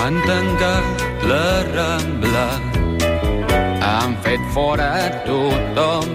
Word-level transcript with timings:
han 0.00 0.16
tancat 0.26 1.02
la 1.28 1.48
Rambla, 1.74 2.48
han 3.84 4.14
fet 4.24 4.44
fora 4.54 4.92
tothom, 5.26 6.08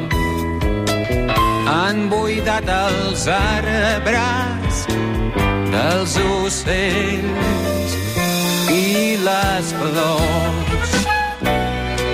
han 1.70 2.08
buidat 2.10 2.70
els 2.78 3.28
arbres 3.36 4.80
dels 5.74 6.16
ocells 6.26 7.94
i 8.74 8.88
les 9.28 9.74
flors. 9.82 10.96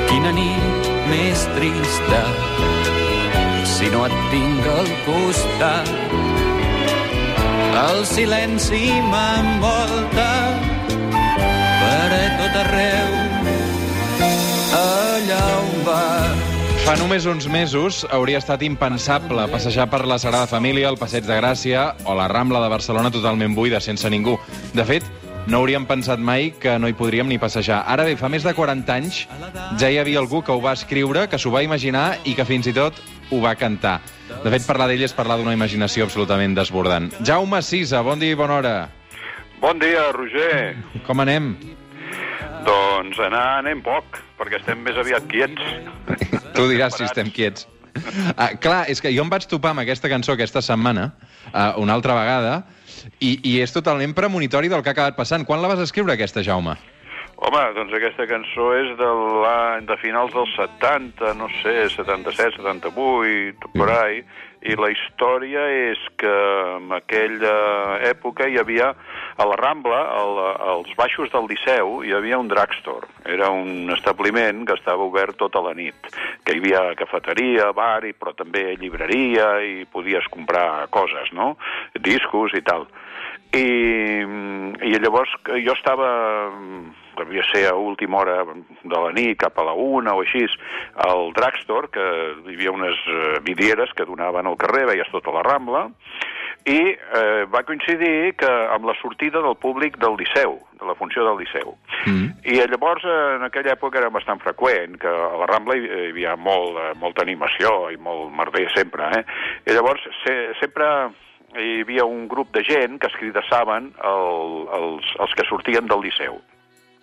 Quina 0.10 0.34
nit 0.36 0.92
més 1.14 1.46
trista 1.56 2.24
si 3.78 3.88
no 3.96 4.04
et 4.10 4.18
tinc 4.34 4.68
al 4.76 4.92
costat. 5.08 5.96
El 7.82 8.04
silenci 8.06 8.84
m'envolta 9.08 10.30
arreu, 12.62 13.14
allà 14.78 15.42
on 15.58 15.84
vas. 15.88 16.50
Fa 16.82 16.96
només 16.98 17.26
uns 17.30 17.48
mesos 17.52 18.02
hauria 18.14 18.40
estat 18.42 18.64
impensable 18.66 19.46
passejar 19.52 19.88
per 19.92 20.04
la 20.10 20.18
Sagrada 20.22 20.50
Família, 20.50 20.90
el 20.90 20.98
Passeig 20.98 21.28
de 21.28 21.38
Gràcia 21.38 21.92
o 22.10 22.16
la 22.18 22.28
Rambla 22.32 22.62
de 22.64 22.72
Barcelona 22.74 23.12
totalment 23.14 23.56
buida, 23.58 23.82
sense 23.82 24.10
ningú. 24.10 24.38
De 24.74 24.86
fet, 24.86 25.06
no 25.48 25.62
hauríem 25.62 25.86
pensat 25.90 26.22
mai 26.22 26.52
que 26.62 26.78
no 26.82 26.90
hi 26.90 26.98
podríem 26.98 27.30
ni 27.30 27.40
passejar. 27.42 27.84
Ara 27.90 28.06
bé, 28.10 28.16
fa 28.18 28.30
més 28.30 28.46
de 28.46 28.54
40 28.58 28.94
anys 28.98 29.24
ja 29.82 29.90
hi 29.90 30.00
havia 30.02 30.22
algú 30.22 30.42
que 30.46 30.54
ho 30.54 30.62
va 30.62 30.74
escriure, 30.78 31.28
que 31.30 31.40
s'ho 31.42 31.54
va 31.54 31.64
imaginar 31.66 32.16
i 32.26 32.36
que 32.38 32.46
fins 32.46 32.70
i 32.70 32.76
tot 32.78 32.98
ho 33.32 33.42
va 33.42 33.56
cantar. 33.56 34.00
De 34.42 34.50
fet, 34.54 34.66
parlar 34.68 34.90
d'ell 34.90 35.06
és 35.06 35.14
parlar 35.18 35.38
d'una 35.40 35.54
imaginació 35.58 36.06
absolutament 36.10 36.58
desbordant. 36.58 37.12
Jaume 37.26 37.62
Sisa, 37.62 38.02
bon 38.06 38.22
dia 38.22 38.34
i 38.34 38.40
bona 38.40 38.58
hora. 38.58 38.76
Bon 39.62 39.78
dia, 39.78 40.10
Roger. 40.16 40.74
Com 41.06 41.22
anem? 41.22 41.54
Doncs 42.66 43.20
anar 43.24 43.44
anem 43.60 43.82
poc, 43.86 44.20
perquè 44.40 44.60
estem 44.60 44.82
més 44.86 44.98
aviat 45.00 45.26
quiets. 45.32 45.62
Tu 46.56 46.68
diràs 46.70 46.98
si 46.98 47.06
estem 47.08 47.32
quiets. 47.34 47.68
Ah, 48.38 48.54
clar, 48.56 48.86
és 48.92 49.02
que 49.04 49.12
jo 49.12 49.24
em 49.26 49.32
vaig 49.32 49.46
topar 49.52 49.74
amb 49.74 49.84
aquesta 49.84 50.10
cançó 50.12 50.36
aquesta 50.36 50.62
setmana, 50.64 51.10
uh, 51.52 51.74
una 51.82 51.96
altra 51.98 52.16
vegada, 52.16 52.54
i, 53.20 53.38
i 53.44 53.58
és 53.64 53.74
totalment 53.74 54.14
premonitori 54.18 54.72
del 54.72 54.84
que 54.84 54.94
ha 54.94 54.96
acabat 54.96 55.18
passant. 55.18 55.46
Quan 55.48 55.62
la 55.62 55.72
vas 55.72 55.82
escriure, 55.84 56.14
aquesta, 56.14 56.44
Jaume? 56.46 56.78
Home, 57.42 57.62
doncs 57.74 57.94
aquesta 57.98 58.28
cançó 58.30 58.68
és 58.78 58.92
de, 59.00 59.08
l'any 59.42 59.88
de 59.90 59.96
finals 59.98 60.30
dels 60.36 60.52
70, 60.60 61.32
no 61.40 61.48
sé, 61.64 61.74
77, 61.90 62.60
78, 62.60 63.72
per 63.74 63.88
ahí, 63.96 64.20
i 64.62 64.76
la 64.78 64.92
història 64.94 65.64
és 65.74 66.04
que 66.22 66.36
en 66.76 66.94
aquella 66.94 67.56
època 68.12 68.46
hi 68.46 68.60
havia 68.62 68.92
a 68.94 69.50
la 69.50 69.58
Rambla, 69.58 70.04
al, 70.20 70.38
als 70.76 70.94
baixos 71.00 71.34
del 71.34 71.50
Liceu, 71.50 72.04
hi 72.06 72.14
havia 72.14 72.38
un 72.38 72.52
drugstore. 72.52 73.10
Era 73.26 73.50
un 73.50 73.90
establiment 73.98 74.62
que 74.70 74.78
estava 74.78 75.10
obert 75.10 75.40
tota 75.42 75.66
la 75.66 75.74
nit, 75.74 76.14
que 76.46 76.54
hi 76.54 76.62
havia 76.62 76.84
cafeteria, 77.00 77.72
bar, 77.74 78.06
però 78.22 78.38
també 78.38 78.76
llibreria, 78.78 79.56
i 79.66 79.88
podies 79.90 80.30
comprar 80.30 80.86
coses, 80.94 81.34
no? 81.34 81.56
Discos 81.98 82.54
i 82.54 82.62
tal. 82.62 82.86
I, 83.52 83.68
i 84.88 85.00
llavors 85.04 85.34
jo 85.52 85.74
estava 85.76 86.12
devia 87.18 87.44
ser 87.52 87.68
a 87.68 87.76
última 87.76 88.18
hora 88.18 88.44
de 88.46 88.98
la 88.98 89.12
nit, 89.12 89.38
cap 89.40 89.58
a 89.60 89.66
la 89.68 89.74
una 89.74 90.16
o 90.16 90.24
així, 90.24 90.46
al 91.06 91.32
drugstore, 91.36 91.92
que 91.94 92.06
hi 92.48 92.56
havia 92.56 92.74
unes 92.74 92.98
eh, 93.08 93.40
vidrieres 93.46 93.94
que 93.96 94.08
donaven 94.08 94.48
al 94.48 94.58
carrer, 94.58 94.88
veies 94.92 95.12
tota 95.14 95.34
la 95.36 95.44
Rambla, 95.46 95.88
i 96.70 96.94
eh, 96.94 97.46
va 97.50 97.64
coincidir 97.66 98.36
que 98.38 98.50
amb 98.76 98.86
la 98.86 98.94
sortida 99.00 99.42
del 99.42 99.58
públic 99.58 99.98
del 100.02 100.18
Liceu, 100.20 100.60
de 100.78 100.86
la 100.86 100.96
funció 100.96 101.26
del 101.26 101.40
Liceu. 101.42 101.74
Mm. 102.06 102.28
I 102.54 102.62
llavors, 102.70 103.06
eh, 103.06 103.18
en 103.40 103.48
aquella 103.48 103.74
època 103.74 104.02
era 104.02 104.14
bastant 104.14 104.42
freqüent, 104.44 105.00
que 105.02 105.10
a 105.10 105.34
la 105.42 105.50
Rambla 105.50 105.78
hi, 105.78 105.88
hi 105.88 106.12
havia 106.12 106.38
molt, 106.38 106.78
eh, 106.78 106.94
molta 107.02 107.26
animació 107.26 107.90
i 107.94 107.98
molt 107.98 108.30
merder 108.38 108.68
sempre, 108.76 109.10
eh? 109.18 109.26
I 109.66 109.78
llavors 109.78 110.06
se, 110.22 110.38
sempre 110.62 110.88
hi 111.58 111.82
havia 111.82 112.06
un 112.06 112.28
grup 112.32 112.54
de 112.56 112.64
gent 112.64 113.00
que 113.00 113.08
es 113.08 113.18
cridassaven 113.20 113.92
el, 114.08 114.56
els, 114.78 115.14
els 115.20 115.36
que 115.36 115.48
sortien 115.50 115.88
del 115.88 116.02
Liceu. 116.06 116.40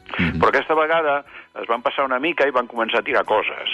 Mm 0.09 0.25
-hmm. 0.25 0.39
Però 0.41 0.49
aquesta 0.49 0.75
vegada 0.75 1.25
es 1.61 1.67
van 1.69 1.83
passar 1.83 2.05
una 2.05 2.19
mica 2.19 2.47
i 2.47 2.51
van 2.51 2.69
començar 2.69 2.99
a 3.01 3.03
tirar 3.03 3.25
coses. 3.25 3.69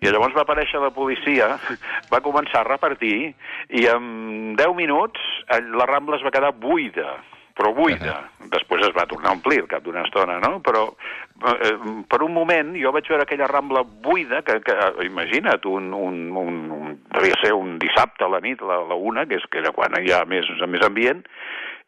I 0.00 0.08
llavors 0.08 0.34
va 0.34 0.42
aparèixer 0.42 0.80
la 0.80 0.90
policia, 0.90 1.58
va 2.12 2.24
començar 2.24 2.60
a 2.60 2.68
repartir, 2.68 3.34
i 3.68 3.86
en 3.86 4.56
10 4.56 4.74
minuts 4.74 5.20
la 5.48 5.86
Rambla 5.86 6.16
es 6.16 6.24
va 6.24 6.30
quedar 6.30 6.52
buida 6.52 7.20
però 7.54 7.72
buida. 7.72 8.18
Uh 8.18 8.44
-huh. 8.44 8.50
Després 8.54 8.86
es 8.86 8.94
va 8.94 9.06
tornar 9.06 9.30
a 9.30 9.34
omplir 9.34 9.60
al 9.60 9.68
cap 9.68 9.82
d'una 9.82 10.02
estona, 10.02 10.38
no? 10.38 10.60
Però 10.60 10.94
eh, 11.64 11.78
per 12.08 12.22
un 12.22 12.32
moment 12.32 12.74
jo 12.76 12.92
vaig 12.92 13.08
veure 13.08 13.22
aquella 13.22 13.46
Rambla 13.46 13.82
buida, 13.82 14.42
que, 14.42 14.60
que 14.60 14.74
imagina't, 15.04 15.64
un, 15.64 15.92
un, 15.92 16.30
un, 16.36 16.70
un, 16.70 16.98
devia 17.14 17.34
ser 17.40 17.52
un 17.52 17.78
dissabte 17.78 18.24
a 18.24 18.28
la 18.28 18.40
nit, 18.40 18.60
la, 18.60 18.78
la 18.88 18.94
una, 18.94 19.26
que 19.26 19.36
és 19.36 19.46
que 19.50 19.58
era 19.58 19.72
quan 19.72 19.94
hi 20.02 20.12
ha 20.12 20.24
més, 20.24 20.46
més 20.68 20.82
ambient, 20.82 21.24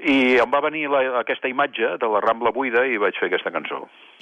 i 0.04 0.36
em 0.36 0.50
va 0.52 0.60
venir 0.60 0.84
la, 0.92 1.00
aquesta 1.22 1.48
imatge 1.48 1.94
de 2.00 2.08
la 2.12 2.20
Rambla 2.20 2.52
buida 2.52 2.82
i 2.84 2.98
vaig 3.00 3.16
fer 3.16 3.30
aquesta 3.30 3.52
cançó. 3.54 3.78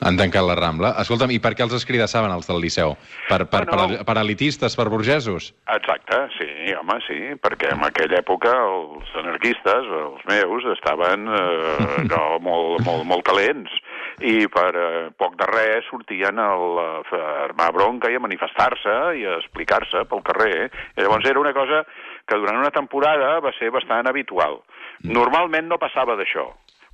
Han 0.07 0.19
tancat 0.19 0.47
la 0.47 0.55
Rambla. 0.59 0.93
Escolta'm, 1.03 1.33
i 1.35 1.41
per 1.43 1.55
què 1.59 1.65
els 1.67 1.75
escridassaven, 1.75 2.31
els 2.31 2.47
del 2.47 2.63
Liceu? 2.63 2.95
Per, 3.29 3.41
per, 3.51 3.65
bueno, 3.67 3.89
per, 3.99 4.07
per 4.07 4.17
elitistes, 4.23 4.77
per 4.79 4.87
burgesos? 4.93 5.51
Exacte, 5.75 6.21
sí, 6.39 6.49
home, 6.79 7.01
sí, 7.09 7.19
perquè 7.43 7.73
en 7.75 7.83
aquella 7.87 8.21
època 8.23 8.55
els 8.55 9.11
anarquistes, 9.25 9.91
els 10.05 10.23
meus, 10.31 10.71
estaven 10.77 11.27
eh, 11.27 12.07
no, 12.07 12.23
molt, 12.49 12.87
molt, 12.87 13.07
molt 13.11 13.27
calents 13.27 13.75
i 14.23 14.47
per 14.47 14.71
eh, 14.79 15.11
poc 15.19 15.35
de 15.41 15.47
res 15.51 15.87
sortien 15.91 16.39
a, 16.39 16.51
a 16.55 17.21
armar 17.49 17.73
bronca 17.75 18.11
i 18.13 18.19
a 18.19 18.23
manifestar-se 18.23 18.95
i 19.19 19.25
a 19.27 19.39
explicar-se 19.41 20.05
pel 20.11 20.23
carrer. 20.27 20.69
I 20.95 21.03
llavors 21.03 21.27
era 21.27 21.43
una 21.43 21.55
cosa 21.57 21.83
que 22.29 22.39
durant 22.39 22.61
una 22.61 22.73
temporada 22.75 23.41
va 23.45 23.53
ser 23.59 23.73
bastant 23.75 24.07
habitual. 24.09 24.61
Normalment 25.03 25.67
no 25.69 25.81
passava 25.83 26.15
d'això, 26.17 26.47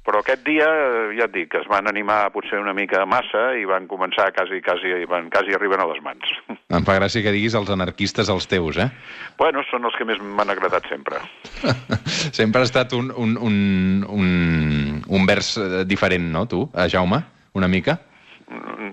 però 0.06 0.22
aquest 0.22 0.40
dia, 0.46 0.64
eh, 0.66 1.16
ja 1.18 1.26
et 1.28 1.34
dic, 1.34 1.54
es 1.60 1.66
van 1.68 1.86
animar 1.90 2.32
potser 2.32 2.58
una 2.58 2.72
mica 2.76 3.04
massa 3.06 3.50
i 3.60 3.66
van 3.68 3.86
començar 3.90 4.30
quasi, 4.32 4.62
quasi, 4.64 4.94
van 5.10 5.28
quasi 5.30 5.54
arriben 5.54 5.82
a 5.82 5.86
les 5.90 6.00
mans. 6.02 6.32
Em 6.76 6.86
fa 6.86 6.96
gràcia 6.96 7.22
que 7.22 7.34
diguis 7.34 7.54
els 7.58 7.70
anarquistes 7.70 8.32
els 8.32 8.48
teus, 8.50 8.78
eh? 8.80 8.88
Bueno, 9.38 9.62
són 9.70 9.84
els 9.84 9.98
que 9.98 10.08
més 10.08 10.20
m'han 10.22 10.50
agradat 10.54 10.88
sempre. 10.88 11.20
sempre 12.40 12.62
ha 12.62 12.68
estat 12.68 12.96
un, 12.96 13.12
un, 13.12 13.36
un, 13.36 13.58
un, 14.08 14.30
un 15.06 15.28
vers 15.28 15.56
eh, 15.60 15.84
diferent, 15.84 16.30
no, 16.32 16.46
tu, 16.48 16.64
eh, 16.74 16.88
Jaume? 16.88 17.20
Una 17.58 17.68
mica? 17.68 17.98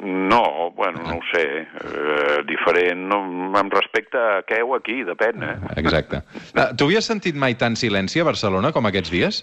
No, 0.08 0.72
bueno, 0.72 1.02
no 1.04 1.18
ho 1.18 1.24
sé. 1.34 1.44
Eh, 1.68 2.38
diferent 2.48 3.02
no, 3.10 3.20
amb 3.60 3.74
respecte 3.76 4.18
a 4.18 4.40
què 4.48 4.62
o 4.64 4.78
aquí, 4.78 5.02
depèn, 5.08 5.44
eh? 5.44 5.56
Exacte. 5.82 6.22
Uh, 6.54 6.70
tu 6.80 6.88
havies 6.88 7.10
sentit 7.12 7.36
mai 7.36 7.58
tant 7.60 7.76
silenci 7.76 8.24
a 8.24 8.28
Barcelona 8.28 8.72
com 8.76 8.88
aquests 8.88 9.12
dies? 9.12 9.42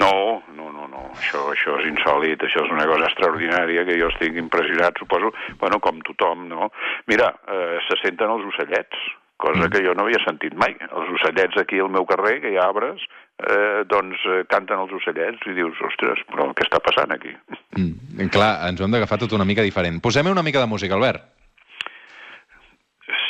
No, 0.00 0.40
no, 0.56 0.70
no, 0.72 0.88
no. 0.88 1.04
Això, 1.18 1.44
això 1.52 1.76
és 1.82 1.90
insòlid, 1.90 2.40
això 2.40 2.64
és 2.64 2.72
una 2.72 2.88
cosa 2.88 3.10
extraordinària 3.10 3.84
que 3.88 3.98
jo 4.00 4.08
estic 4.14 4.38
impressionat, 4.40 4.96
suposo, 5.02 5.34
bueno, 5.60 5.80
com 5.84 6.00
tothom, 6.08 6.48
no? 6.48 6.72
Mira, 7.10 7.34
eh, 7.52 7.78
se 7.84 8.00
senten 8.00 8.32
els 8.32 8.48
ocellets, 8.48 9.04
cosa 9.38 9.64
mm. 9.64 9.70
que 9.72 9.82
jo 9.86 9.94
no 9.96 10.04
havia 10.04 10.20
sentit 10.24 10.56
mai. 10.58 10.74
Els 10.90 11.14
ocellets 11.16 11.62
aquí 11.62 11.80
al 11.80 11.90
meu 11.94 12.04
carrer, 12.10 12.38
que 12.42 12.52
hi 12.52 12.58
ha 12.58 12.66
arbres, 12.68 13.04
eh, 13.38 13.86
doncs 13.88 14.22
eh, 14.26 14.42
canten 14.50 14.82
els 14.82 14.94
ocellets 14.98 15.46
i 15.46 15.56
dius, 15.56 15.78
ostres, 15.88 16.22
però 16.30 16.50
què 16.58 16.66
està 16.66 16.82
passant 16.84 17.14
aquí? 17.14 17.32
Mm, 17.78 18.28
clar, 18.34 18.52
ens 18.68 18.82
ho 18.82 18.88
hem 18.88 18.98
d'agafar 18.98 19.20
tot 19.22 19.36
una 19.38 19.46
mica 19.48 19.66
diferent. 19.66 20.02
Posem 20.04 20.30
una 20.30 20.44
mica 20.46 20.62
de 20.62 20.70
música, 20.70 20.98
Albert. 20.98 21.30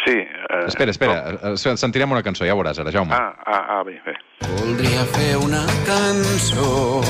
Sí. 0.08 0.16
Eh, 0.16 0.64
espera, 0.66 0.90
espera, 0.90 1.36
com... 1.36 1.52
Eh, 1.52 1.76
sentirem 1.76 2.16
una 2.16 2.24
cançó, 2.24 2.48
ja 2.48 2.56
veuràs 2.56 2.80
ara, 2.80 2.94
Jaume. 2.94 3.14
Ah, 3.14 3.36
ah, 3.44 3.78
ah 3.78 3.82
bé, 3.84 4.00
bé. 4.06 4.16
Voldria 4.48 5.04
fer 5.12 5.34
una 5.44 5.64
cançó 5.86 7.02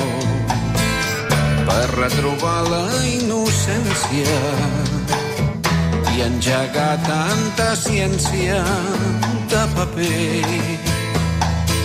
per 1.69 1.85
retrobar 1.95 2.59
la 2.67 2.83
innocència 3.07 5.08
i 6.19 6.23
engegar 6.25 6.97
tanta 7.05 7.67
ciència 7.79 8.57
de 9.51 9.61
paper 9.75 10.89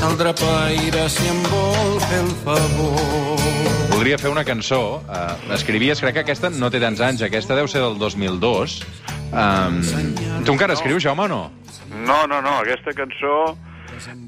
el 0.04 0.16
drapaire 0.18 1.04
si 1.08 1.28
em 1.30 1.38
vol 1.52 2.00
fer 2.02 2.18
el 2.18 2.32
favor. 2.42 3.44
Voldria 3.92 4.18
fer 4.18 4.32
una 4.32 4.42
cançó. 4.44 4.80
Uh, 5.06 5.52
escrivies, 5.54 6.02
crec 6.02 6.18
que 6.18 6.24
aquesta 6.24 6.50
no 6.50 6.68
té 6.72 6.80
tants 6.82 7.00
anys, 7.06 7.22
aquesta 7.24 7.56
deu 7.56 7.70
ser 7.70 7.84
del 7.84 7.96
2002. 8.00 8.74
Um, 9.30 9.78
tu 10.44 10.56
encara 10.56 10.74
escrius, 10.74 11.04
Jaume, 11.06 11.28
o 11.28 11.30
no? 11.30 11.40
No, 11.94 12.18
no, 12.26 12.42
no, 12.42 12.58
aquesta 12.64 12.92
cançó 12.96 13.54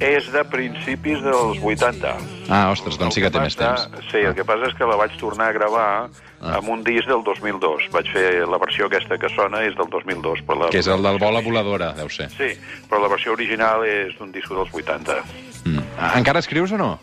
és 0.03 0.29
de 0.33 0.43
principis 0.51 1.23
dels 1.25 1.61
80. 1.63 2.13
Ah, 2.49 2.71
ostres, 2.73 2.99
doncs 3.01 3.17
sí 3.17 3.25
que 3.25 3.31
té 3.33 3.43
més 3.43 3.57
temps. 3.59 3.89
Sí, 4.11 4.23
el 4.23 4.37
que 4.37 4.47
passa 4.49 4.71
és 4.71 4.77
que 4.79 4.89
la 4.89 4.99
vaig 5.01 5.17
tornar 5.21 5.51
a 5.51 5.57
gravar 5.57 5.89
ah. 6.07 6.57
amb 6.59 6.71
un 6.75 6.85
disc 6.87 7.09
del 7.11 7.25
2002. 7.27 7.89
Vaig 7.95 8.13
fer 8.15 8.29
la 8.49 8.61
versió 8.63 8.91
aquesta 8.91 9.19
que 9.21 9.33
sona 9.35 9.65
és 9.67 9.77
del 9.79 9.91
2002. 9.93 10.45
Però 10.47 10.61
la... 10.63 10.71
Que 10.75 10.85
és 10.85 10.91
el 10.93 11.03
del 11.07 11.21
Bola 11.23 11.43
Voladora, 11.45 11.93
deu 11.99 12.13
ser. 12.13 12.31
Sí, 12.37 12.53
però 12.91 13.03
la 13.03 13.13
versió 13.13 13.35
original 13.37 13.85
és 13.89 14.17
d'un 14.21 14.33
disc 14.35 14.53
dels 14.53 14.73
80. 14.73 15.21
Mm. 15.67 15.85
Encara 16.15 16.45
escrius 16.45 16.75
o 16.77 16.81
no? 16.81 16.95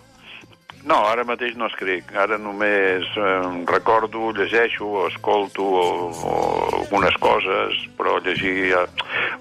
No, 0.84 0.98
ara 1.08 1.24
mateix 1.24 1.56
no 1.56 1.70
escric. 1.72 2.12
Ara 2.20 2.38
només 2.42 3.08
eh, 3.16 3.32
recordo, 3.70 4.32
llegeixo, 4.36 5.08
escolto 5.08 5.64
o, 5.64 5.86
o 6.12 6.34
algunes 6.82 7.16
coses, 7.24 7.80
però 7.98 8.20
llegir... 8.26 8.74
Eh, 8.76 8.86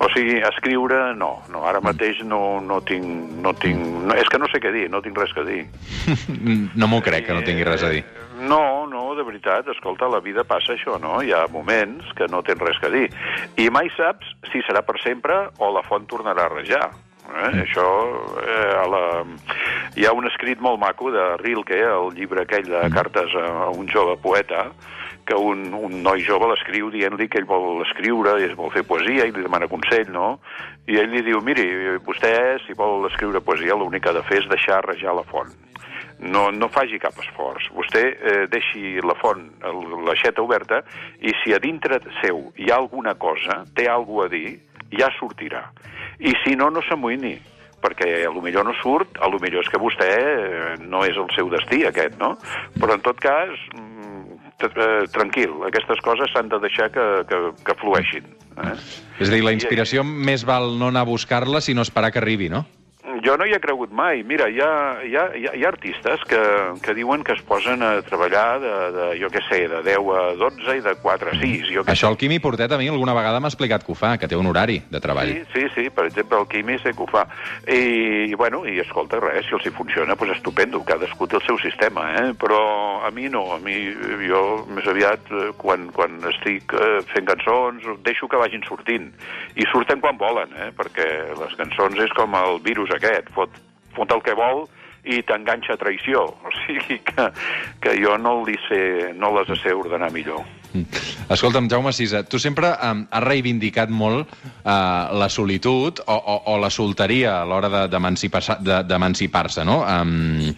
o 0.02 0.08
sigui, 0.14 0.38
escriure, 0.46 1.00
no. 1.18 1.34
no 1.50 1.66
ara 1.66 1.82
mateix 1.82 2.22
no, 2.26 2.60
no 2.62 2.80
tinc... 2.86 3.06
No 3.42 3.54
tinc 3.58 3.82
no, 4.06 4.14
és 4.14 4.30
que 4.30 4.38
no 4.38 4.48
sé 4.52 4.62
què 4.62 4.70
dir, 4.74 4.88
no 4.90 5.02
tinc 5.02 5.18
res 5.18 5.34
que 5.34 5.46
dir. 5.48 5.62
no 6.80 6.90
m'ho 6.90 7.02
crec, 7.02 7.26
que 7.26 7.34
no 7.34 7.42
tingui 7.46 7.66
res 7.66 7.82
a 7.82 7.90
dir. 7.90 8.04
Eh, 8.06 8.22
no, 8.42 8.86
no, 8.90 9.14
de 9.14 9.22
veritat, 9.22 9.68
escolta, 9.68 10.08
la 10.10 10.20
vida 10.20 10.42
passa 10.44 10.74
això, 10.74 10.96
no? 11.02 11.20
Hi 11.22 11.30
ha 11.34 11.44
moments 11.50 12.10
que 12.18 12.26
no 12.30 12.42
tens 12.46 12.62
res 12.62 12.78
que 12.82 12.90
dir. 12.90 13.06
I 13.58 13.68
mai 13.70 13.90
saps 13.96 14.30
si 14.50 14.62
serà 14.66 14.82
per 14.86 14.98
sempre 15.02 15.46
o 15.58 15.70
la 15.74 15.84
font 15.86 16.06
tornarà 16.10 16.48
a 16.48 16.54
rajar. 16.54 16.88
Eh? 17.32 17.50
Mm. 17.50 17.62
Això, 17.64 17.86
eh, 18.44 18.72
a 18.78 18.86
la... 18.88 19.04
hi 19.96 20.06
ha 20.06 20.12
un 20.16 20.28
escrit 20.28 20.60
molt 20.60 20.80
maco 20.80 21.10
de 21.12 21.24
Rilke, 21.42 21.78
el 21.80 22.12
llibre 22.16 22.44
aquell 22.44 22.68
de 22.68 22.82
mm. 22.84 22.92
cartes 22.94 23.34
a 23.36 23.70
un 23.72 23.88
jove 23.88 24.16
poeta, 24.22 24.70
que 25.24 25.34
un, 25.38 25.72
un 25.74 26.00
noi 26.02 26.24
jove 26.26 26.48
l'escriu 26.50 26.90
dient-li 26.90 27.28
que 27.30 27.38
ell 27.40 27.48
vol 27.48 27.84
escriure 27.86 28.36
i 28.42 28.48
vol 28.58 28.72
fer 28.74 28.82
poesia 28.86 29.26
i 29.28 29.34
li 29.34 29.44
demana 29.44 29.70
consell, 29.70 30.08
no? 30.10 30.38
I 30.90 30.98
ell 30.98 31.12
li 31.14 31.22
diu, 31.22 31.38
miri, 31.46 31.66
vostè, 32.02 32.32
si 32.66 32.74
vol 32.78 33.06
escriure 33.10 33.40
poesia, 33.44 33.76
l'únic 33.78 34.02
que 34.02 34.10
ha 34.10 34.18
de 34.18 34.24
fer 34.26 34.42
és 34.42 34.50
deixar 34.50 34.82
rajar 34.84 35.14
la 35.14 35.26
font. 35.28 35.52
No, 36.22 36.50
no 36.54 36.68
faci 36.70 37.00
cap 37.02 37.16
esforç. 37.18 37.68
Vostè 37.74 38.02
eh, 38.10 38.42
deixi 38.50 38.98
la 39.02 39.14
font, 39.18 39.46
l'aixeta 40.06 40.42
oberta, 40.42 40.82
i 41.18 41.34
si 41.42 41.54
a 41.54 41.58
dintre 41.62 41.98
seu 42.20 42.50
hi 42.58 42.70
ha 42.70 42.78
alguna 42.78 43.14
cosa, 43.14 43.62
té 43.74 43.88
alguna 43.90 44.28
a 44.28 44.32
dir, 44.34 44.58
ja 44.98 45.10
sortirà. 45.18 45.64
I 46.22 46.34
si 46.44 46.54
no, 46.58 46.70
no 46.70 46.82
s'amoïni, 46.86 47.34
perquè 47.82 48.08
a 48.26 48.30
lo 48.30 48.42
millor 48.44 48.66
no 48.68 48.74
surt, 48.78 49.18
a 49.18 49.28
lo 49.30 49.40
millor 49.42 49.64
és 49.64 49.70
que 49.72 49.80
vostè 49.82 50.10
eh, 50.18 50.74
no 50.82 51.02
és 51.06 51.18
el 51.18 51.26
seu 51.34 51.50
destí, 51.52 51.82
aquest, 51.88 52.14
no? 52.20 52.36
Però 52.78 52.94
en 52.94 53.02
tot 53.02 53.18
cas, 53.22 53.50
mm, 53.74 54.38
eh, 54.70 55.08
tranquil, 55.14 55.56
aquestes 55.68 56.02
coses 56.06 56.30
s'han 56.32 56.52
de 56.52 56.62
deixar 56.62 56.92
que, 56.94 57.08
que, 57.28 57.40
que 57.66 57.78
flueixin. 57.80 58.30
Eh? 58.54 58.76
És 59.18 59.28
a 59.28 59.34
dir, 59.34 59.42
la 59.42 59.56
inspiració 59.56 60.06
I... 60.06 60.14
més 60.30 60.46
val 60.46 60.76
no 60.78 60.92
anar 60.92 61.02
a 61.06 61.10
buscar-la, 61.10 61.64
sinó 61.64 61.82
esperar 61.82 62.12
que 62.14 62.22
arribi, 62.22 62.52
no? 62.52 62.64
Jo 63.24 63.36
no 63.38 63.46
hi 63.46 63.54
he 63.54 63.60
cregut 63.62 63.92
mai. 63.94 64.22
Mira, 64.26 64.48
hi 64.50 64.60
ha, 64.60 64.72
hi 65.06 65.14
ha, 65.16 65.24
hi 65.38 65.64
ha 65.64 65.68
artistes 65.70 66.24
que, 66.28 66.40
que 66.82 66.94
diuen 66.94 67.22
que 67.24 67.36
es 67.36 67.42
posen 67.46 67.82
a 67.82 67.94
treballar 68.06 68.60
de, 68.62 68.72
de, 68.96 69.06
jo 69.20 69.30
què 69.32 69.42
sé, 69.48 69.62
de 69.70 69.82
10 69.86 70.10
a 70.18 70.24
12 70.40 70.76
i 70.78 70.84
de 70.84 70.94
4 71.02 71.32
a 71.32 71.38
6. 71.40 71.70
Jo 71.72 71.86
Això 71.92 72.10
el 72.10 72.18
Quimi 72.20 72.40
Portet 72.42 72.72
a 72.74 72.80
mi 72.80 72.90
alguna 72.90 73.14
vegada 73.16 73.40
m'ha 73.40 73.52
explicat 73.52 73.86
que 73.86 73.94
ho 73.94 73.98
fa, 73.98 74.16
que 74.18 74.28
té 74.30 74.38
un 74.38 74.50
horari 74.50 74.80
de 74.90 75.00
treball. 75.02 75.32
Sí, 75.32 75.44
sí, 75.54 75.66
sí, 75.76 75.88
per 75.94 76.08
exemple, 76.10 76.42
el 76.42 76.48
Quimi 76.50 76.78
sé 76.82 76.94
que 76.96 77.06
ho 77.06 77.08
fa. 77.10 77.26
I, 77.66 78.32
i 78.32 78.38
bueno, 78.38 78.64
i 78.66 78.78
escolta, 78.82 79.20
res, 79.22 79.46
si 79.48 79.56
els 79.58 79.66
hi 79.66 79.74
funciona, 79.76 80.18
doncs 80.18 80.36
estupendo, 80.38 80.82
cadascú 80.86 81.30
té 81.30 81.38
el 81.38 81.46
seu 81.46 81.60
sistema, 81.62 82.08
eh? 82.18 82.28
però 82.38 82.60
a 83.02 83.10
mi 83.10 83.28
no, 83.28 83.44
a 83.54 83.58
mi, 83.62 83.74
jo 84.28 84.42
més 84.72 84.86
aviat, 84.88 85.30
eh, 85.32 85.50
quan, 85.58 85.88
quan 85.96 86.20
estic 86.30 86.74
eh, 86.78 87.00
fent 87.12 87.26
cançons, 87.28 87.88
deixo 88.06 88.28
que 88.30 88.40
vagin 88.40 88.64
sortint. 88.68 89.10
I 89.58 89.66
surten 89.72 90.02
quan 90.04 90.20
volen, 90.20 90.54
eh? 90.58 90.70
perquè 90.76 91.08
les 91.38 91.58
cançons 91.58 91.98
és 92.02 92.14
com 92.18 92.38
el 92.38 92.62
virus 92.64 92.94
aquest, 92.94 93.32
fot, 93.36 93.58
fot 93.96 94.14
el 94.14 94.24
que 94.24 94.38
vol 94.38 94.66
i 95.02 95.18
t'enganxa 95.26 95.74
a 95.74 95.80
traïció. 95.80 96.24
O 96.46 96.52
sigui 96.62 97.00
que, 97.06 97.28
que 97.82 97.96
jo 97.98 98.16
no, 98.22 98.38
li 98.46 98.56
sé, 98.68 99.12
no 99.18 99.32
les 99.34 99.50
sé 99.62 99.74
ordenar 99.74 100.12
millor. 100.14 100.44
Mm. 100.72 100.86
Escolta'm, 101.32 101.68
Jaume 101.68 101.92
Sisa, 101.92 102.22
tu 102.24 102.38
sempre 102.40 102.70
um, 102.78 103.02
has 103.10 103.24
reivindicat 103.24 103.90
molt 103.92 104.30
uh, 104.30 105.10
la 105.18 105.28
solitud 105.32 106.00
o, 106.06 106.14
o, 106.16 106.36
o 106.54 106.56
la 106.62 106.70
solteria 106.72 107.40
a 107.40 107.48
l'hora 107.48 107.86
d'emancipar-se, 107.90 109.66
no? 109.68 109.82
Um, 109.82 110.54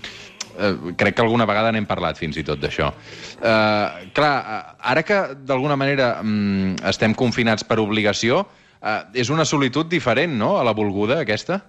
Uh, 0.54 0.94
crec 0.94 1.16
que 1.16 1.24
alguna 1.24 1.46
vegada 1.50 1.72
n'hem 1.74 1.86
parlat 1.86 2.18
fins 2.20 2.38
i 2.38 2.44
tot 2.46 2.60
d'això. 2.62 2.92
Uh, 3.40 4.10
clar, 4.14 4.34
uh, 4.38 4.74
ara 4.94 5.02
que 5.02 5.20
d'alguna 5.46 5.76
manera 5.76 6.18
um, 6.22 6.74
estem 6.86 7.14
confinats 7.18 7.66
per 7.66 7.80
obligació, 7.82 8.44
uh, 8.44 9.00
és 9.14 9.30
una 9.34 9.46
solitud 9.48 9.90
diferent, 9.90 10.36
no?, 10.38 10.54
a 10.60 10.66
la 10.66 10.76
volguda, 10.76 11.20
aquesta? 11.24 11.60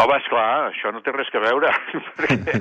Home, 0.00 0.16
esclar, 0.16 0.70
això 0.70 0.94
no 0.94 1.02
té 1.04 1.12
res 1.12 1.28
que 1.32 1.42
veure, 1.42 1.74
perquè 2.18 2.60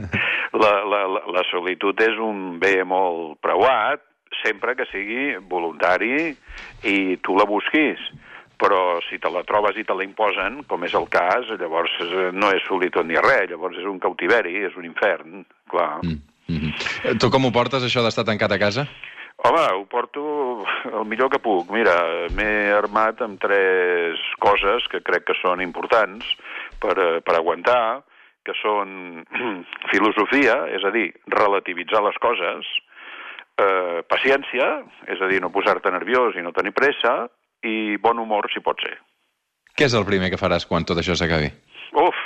la, 0.59 0.71
la, 0.83 1.03
la, 1.15 1.21
la 1.37 1.43
solitud 1.47 2.01
és 2.03 2.17
un 2.19 2.57
bé 2.59 2.81
molt 2.83 3.37
preuat, 3.45 4.03
sempre 4.43 4.75
que 4.75 4.87
sigui 4.91 5.37
voluntari 5.49 6.33
i 6.87 6.97
tu 7.23 7.37
la 7.37 7.47
busquis. 7.49 8.01
Però 8.59 8.99
si 9.07 9.19
te 9.23 9.29
la 9.31 9.45
trobes 9.47 9.77
i 9.79 9.85
te 9.87 9.95
la 9.95 10.03
imposen, 10.03 10.63
com 10.67 10.83
és 10.83 10.95
el 10.97 11.07
cas, 11.07 11.47
llavors 11.61 11.93
no 12.35 12.49
és 12.51 12.65
solitud 12.67 13.07
ni 13.07 13.15
res, 13.15 13.47
llavors 13.51 13.77
és 13.79 13.87
un 13.87 14.01
cautiveri, 14.03 14.57
és 14.67 14.75
un 14.75 14.85
infern, 14.89 15.45
clar. 15.71 16.01
Mm 16.03 16.19
-hmm. 16.57 17.19
Tu 17.19 17.29
com 17.29 17.45
ho 17.45 17.51
portes, 17.51 17.83
això 17.83 18.03
d'estar 18.03 18.25
tancat 18.25 18.51
a 18.51 18.59
casa? 18.59 18.87
Home, 19.47 19.61
ho 19.71 19.85
porto 19.85 20.65
el 20.83 21.05
millor 21.07 21.29
que 21.31 21.39
puc. 21.39 21.69
Mira, 21.71 22.27
m'he 22.35 22.73
armat 22.75 23.21
amb 23.21 23.39
tres 23.39 24.19
coses 24.43 24.83
que 24.91 24.99
crec 24.99 25.29
que 25.29 25.37
són 25.39 25.61
importants 25.63 26.25
per, 26.83 26.97
eh, 26.99 27.21
per 27.21 27.35
aguantar, 27.37 28.03
que 28.43 28.55
són 28.59 29.23
filosofia, 29.93 30.65
és 30.75 30.83
a 30.83 30.91
dir, 30.91 31.13
relativitzar 31.31 32.03
les 32.03 32.19
coses, 32.19 32.67
eh, 33.63 34.03
paciència, 34.11 34.67
és 35.07 35.21
a 35.21 35.31
dir, 35.31 35.39
no 35.39 35.53
posar-te 35.55 35.91
nerviós 35.91 36.35
i 36.35 36.43
no 36.43 36.51
tenir 36.51 36.75
pressa, 36.75 37.29
i 37.63 37.97
bon 38.01 38.19
humor, 38.21 38.47
si 38.53 38.61
pot 38.63 38.79
ser. 38.83 38.95
Què 39.75 39.87
és 39.87 39.95
el 39.95 40.05
primer 40.07 40.29
que 40.31 40.39
faràs 40.39 40.67
quan 40.67 40.85
tot 40.87 40.99
això 40.99 41.15
s'acabi? 41.15 41.51
Uf, 41.99 42.17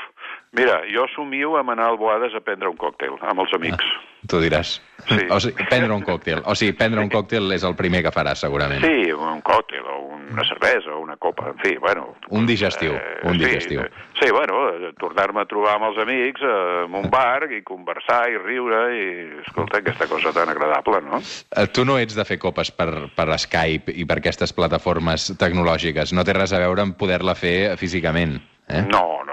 mira, 0.57 0.81
jo 0.89 1.05
somio 1.15 1.57
amb 1.59 1.73
anar 1.75 1.91
al 1.91 1.99
Boades 2.01 2.35
a 2.37 2.41
prendre 2.45 2.71
un 2.71 2.79
còctel 2.79 3.19
amb 3.21 3.45
els 3.45 3.53
amics. 3.59 3.85
Ah. 3.85 4.09
Tu 4.29 4.39
diràs. 4.39 4.77
Sí. 5.03 5.19
O 5.27 5.37
sigui, 5.43 5.65
prendre 5.67 5.91
un 5.91 6.03
còctel. 6.07 6.41
O 6.47 6.53
sigui, 6.55 6.71
prendre 6.79 7.01
un 7.03 7.09
còctel 7.11 7.51
és 7.51 7.65
el 7.67 7.75
primer 7.75 7.99
que 8.05 8.11
faràs, 8.15 8.39
segurament. 8.45 8.79
Sí, 8.85 9.11
un 9.11 9.41
còctel 9.43 9.83
o 9.83 9.97
una 10.15 10.45
cervesa 10.47 10.93
o 10.95 11.01
una 11.03 11.17
copa, 11.17 11.49
en 11.51 11.59
fi, 11.59 11.73
bueno... 11.81 12.05
Un 12.31 12.47
digestiu, 12.47 12.93
eh, 12.95 13.17
un 13.27 13.37
digestiu. 13.37 13.83
Sí, 13.83 14.21
sí 14.21 14.31
bueno, 14.31 14.61
tornar-me 15.01 15.43
a 15.43 15.49
trobar 15.49 15.75
amb 15.75 15.89
els 15.89 15.99
amics 16.05 16.45
eh, 16.47 16.53
en 16.85 16.95
un 17.01 17.09
bar 17.11 17.49
i 17.51 17.59
conversar 17.67 18.21
i 18.31 18.39
riure 18.39 18.81
i, 18.95 19.03
escolta, 19.43 19.83
aquesta 19.83 20.07
cosa 20.07 20.31
tan 20.35 20.53
agradable, 20.53 21.03
no? 21.03 21.19
Eh, 21.19 21.67
tu 21.75 21.83
no 21.83 21.99
ets 21.99 22.15
de 22.15 22.25
fer 22.27 22.39
copes 22.39 22.71
per, 22.71 22.89
per 23.17 23.27
Skype 23.43 23.91
i 23.91 24.07
per 24.07 24.21
aquestes 24.21 24.55
plataformes 24.55 25.33
tecnològiques. 25.39 26.15
No 26.15 26.23
té 26.23 26.39
res 26.39 26.55
a 26.55 26.63
veure 26.63 26.87
amb 26.87 26.95
poder-la 26.95 27.35
fer 27.35 27.75
físicament. 27.81 28.39
Eh? 28.71 28.85
No, 28.87 29.19
no, 29.27 29.32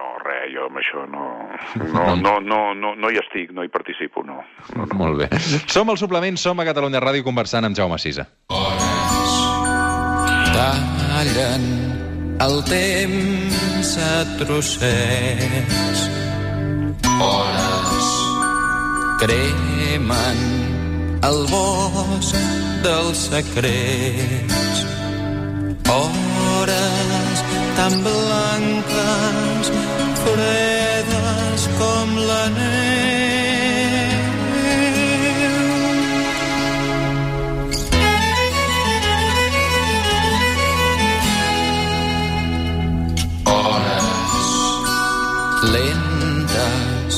amb 0.71 0.79
això 0.79 1.03
no, 1.11 1.27
no, 1.95 2.15
no, 2.17 2.39
no, 2.41 2.61
no, 2.79 2.95
no 2.95 3.11
hi 3.11 3.19
estic, 3.21 3.51
no 3.57 3.67
hi 3.67 3.71
participo, 3.73 4.23
no. 4.23 4.39
no, 4.77 4.87
no. 4.87 4.99
Molt 5.03 5.25
bé. 5.25 5.29
Som 5.67 5.91
al 5.91 5.99
suplement, 5.99 6.39
som 6.39 6.63
a 6.63 6.67
Catalunya 6.69 7.03
Ràdio 7.03 7.27
conversant 7.27 7.67
amb 7.67 7.77
Jaume 7.77 7.99
Sisa. 7.99 8.29
Hores 8.55 9.35
tallen 10.55 11.67
el 12.47 12.57
temps 12.71 13.91
a 14.07 14.15
trossets. 14.39 16.07
Hores 17.21 18.09
cremen 19.21 20.41
el 21.27 21.43
bosc 21.51 22.39
dels 22.87 23.27
secrets. 23.29 24.87
Hores 25.91 27.45
tan 27.77 28.03
blanques 28.07 29.73
fredes 30.23 31.69
com 31.79 32.09
la 32.29 32.45
neu. 32.57 33.01
Hores 43.47 44.09
lentes, 45.75 47.15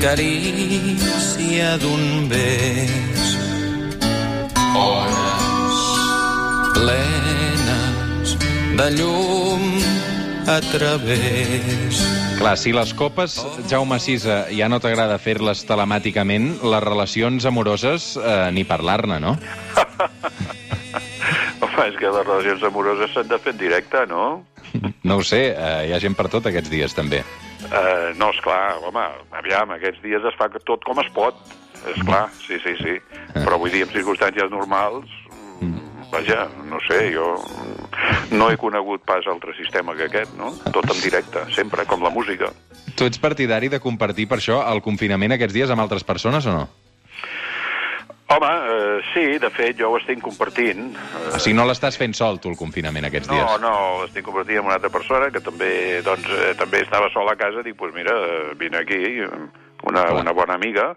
carícia 0.00 1.68
d'un 1.82 2.04
bes. 2.28 3.24
Hores 4.74 5.78
plenes 6.74 8.28
de 8.78 8.86
llum 8.98 9.64
a 10.46 10.60
través. 10.60 12.36
Clar, 12.38 12.56
si 12.56 12.72
les 12.72 12.94
copes, 12.94 13.46
Jaume 13.70 13.98
Sisa, 14.00 14.46
ja 14.50 14.68
no 14.68 14.80
t'agrada 14.82 15.18
fer-les 15.22 15.62
telemàticament, 15.68 16.56
les 16.64 16.82
relacions 16.82 17.46
amoroses, 17.46 18.16
eh, 18.18 18.50
ni 18.52 18.64
parlar-ne, 18.66 19.20
no? 19.22 19.36
Home, 21.62 21.84
és 21.86 21.96
que 21.98 22.10
les 22.10 22.26
relacions 22.26 22.62
amoroses 22.66 23.12
s'han 23.14 23.28
de 23.30 23.38
fer 23.38 23.54
en 23.54 23.60
directe, 23.60 24.06
no? 24.10 24.42
No 25.02 25.18
ho 25.18 25.24
sé, 25.26 25.52
eh, 25.52 25.88
hi 25.88 25.94
ha 25.94 26.00
gent 26.02 26.16
per 26.18 26.28
tot 26.32 26.46
aquests 26.48 26.70
dies, 26.72 26.94
també. 26.94 27.22
Uh, 27.62 28.10
no, 28.18 28.30
és 28.32 28.40
clar, 28.42 28.78
home, 28.82 29.04
aviam, 29.38 29.70
aquests 29.74 30.02
dies 30.02 30.24
es 30.26 30.36
fa 30.38 30.48
tot 30.66 30.82
com 30.86 30.98
es 31.02 31.10
pot, 31.14 31.38
és 31.90 31.98
clar, 32.06 32.26
sí, 32.42 32.58
sí, 32.64 32.74
sí. 32.80 32.98
Ah. 33.32 33.44
Però 33.44 33.58
vull 33.62 33.74
dir, 33.74 33.84
en 33.86 33.94
circumstàncies 33.94 34.50
normals, 34.50 35.10
mm 35.60 35.91
vaja, 36.12 36.46
no 36.68 36.78
sé, 36.86 37.08
jo 37.14 37.32
no 38.36 38.50
he 38.50 38.58
conegut 38.60 39.04
pas 39.08 39.26
altre 39.30 39.56
sistema 39.56 39.96
que 39.96 40.06
aquest, 40.10 40.36
no? 40.38 40.52
Tot 40.70 40.86
en 40.92 41.00
directe, 41.00 41.46
sempre, 41.56 41.86
com 41.88 42.04
la 42.04 42.12
música. 42.12 42.52
Tu 42.96 43.08
ets 43.08 43.20
partidari 43.20 43.72
de 43.72 43.80
compartir 43.80 44.28
per 44.28 44.38
això 44.40 44.62
el 44.68 44.84
confinament 44.84 45.34
aquests 45.36 45.56
dies 45.56 45.72
amb 45.72 45.84
altres 45.84 46.04
persones 46.04 46.46
o 46.46 46.56
no? 46.60 46.64
Home, 48.32 48.48
eh, 48.48 49.00
sí, 49.12 49.24
de 49.38 49.50
fet, 49.52 49.76
jo 49.76 49.90
ho 49.92 49.98
estic 49.98 50.22
compartint. 50.24 50.94
O 51.34 51.40
sigui, 51.40 51.56
no 51.58 51.66
l'estàs 51.68 51.98
fent 52.00 52.14
sol, 52.16 52.38
tu, 52.40 52.48
el 52.48 52.56
confinament, 52.56 53.04
aquests 53.04 53.28
dies? 53.28 53.42
No, 53.44 53.58
no, 53.60 53.74
l'estic 54.04 54.24
compartint 54.24 54.62
amb 54.62 54.70
una 54.70 54.78
altra 54.78 54.92
persona 54.94 55.28
que 55.34 55.42
també, 55.44 56.00
doncs, 56.06 56.30
eh, 56.32 56.54
també 56.56 56.80
estava 56.80 57.10
sola 57.12 57.34
a 57.36 57.40
casa. 57.40 57.60
Dic, 57.60 57.76
doncs 57.76 57.82
pues 57.82 57.96
mira, 57.98 58.14
eh, 58.16 58.54
vine 58.56 58.80
aquí, 58.80 59.02
una, 59.82 60.06
Clar. 60.06 60.20
una 60.22 60.32
bona 60.32 60.56
amiga, 60.56 60.94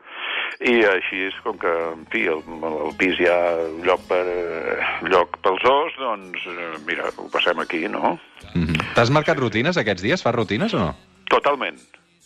i 0.65 0.75
així 0.87 1.25
és 1.27 1.35
com 1.43 1.57
que, 1.61 1.73
en 1.93 2.05
fi, 2.13 2.25
el, 2.31 2.41
el 2.69 2.93
pis 2.99 3.19
hi 3.19 3.27
ha 3.29 3.39
lloc, 3.85 4.05
per, 4.09 4.21
eh, 4.23 4.77
lloc 5.09 5.39
pels 5.45 5.63
dos, 5.65 5.97
doncs, 5.99 6.45
eh, 6.51 6.71
mira, 6.87 7.11
ho 7.17 7.27
passem 7.33 7.59
aquí, 7.59 7.85
no? 7.91 8.17
Mhm. 8.53 8.79
T'has 8.95 9.11
marcat 9.11 9.39
rutines 9.41 9.77
aquests 9.77 10.05
dies? 10.05 10.23
Fas 10.23 10.35
rutines 10.35 10.73
o 10.73 10.79
no? 10.79 10.95
Totalment. 11.29 11.79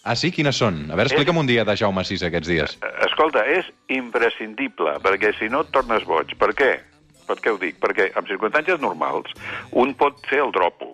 Ah, 0.03 0.15
sí? 0.15 0.31
Quines 0.31 0.55
són? 0.55 0.85
A 0.87 0.95
veure, 0.95 1.09
explica'm 1.11 1.37
un 1.41 1.47
dia 1.49 1.65
de 1.67 1.75
Jaume 1.75 2.05
Sis 2.07 2.23
aquests 2.23 2.47
dies. 2.47 2.77
Eh, 2.81 2.93
Escolta, 3.07 3.43
és 3.45 3.67
imprescindible, 3.91 4.95
perquè 5.03 5.33
si 5.37 5.49
no 5.51 5.65
et 5.65 5.73
tornes 5.75 6.05
boig. 6.07 6.37
Per 6.39 6.53
què? 6.55 6.77
Per 7.29 7.37
què 7.37 7.51
ho 7.53 7.59
dic? 7.61 7.77
Perquè 7.81 8.09
en 8.17 8.25
circumstàncies 8.25 8.79
normals 8.81 9.35
un 9.77 9.93
pot 9.99 10.17
fer 10.29 10.39
el 10.45 10.53
dropo 10.55 10.88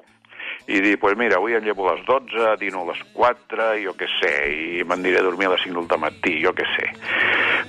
i 0.67 0.79
dir, 0.81 0.95
pues 1.00 1.17
mira, 1.17 1.38
avui 1.38 1.53
em 1.53 1.63
llevo 1.63 1.88
a 1.89 1.95
les 1.95 2.05
12, 2.07 2.55
dino 2.60 2.81
a 2.81 2.89
les 2.91 3.01
4, 3.13 3.67
jo 3.84 3.93
què 3.98 4.07
sé, 4.17 4.34
i 4.50 4.84
m'aniré 4.88 5.19
a 5.22 5.25
dormir 5.25 5.50
a 5.50 5.53
les 5.53 5.63
5 5.65 5.86
del 5.86 6.01
matí, 6.01 6.39
jo 6.41 6.55
què 6.57 6.65
sé. 6.74 6.89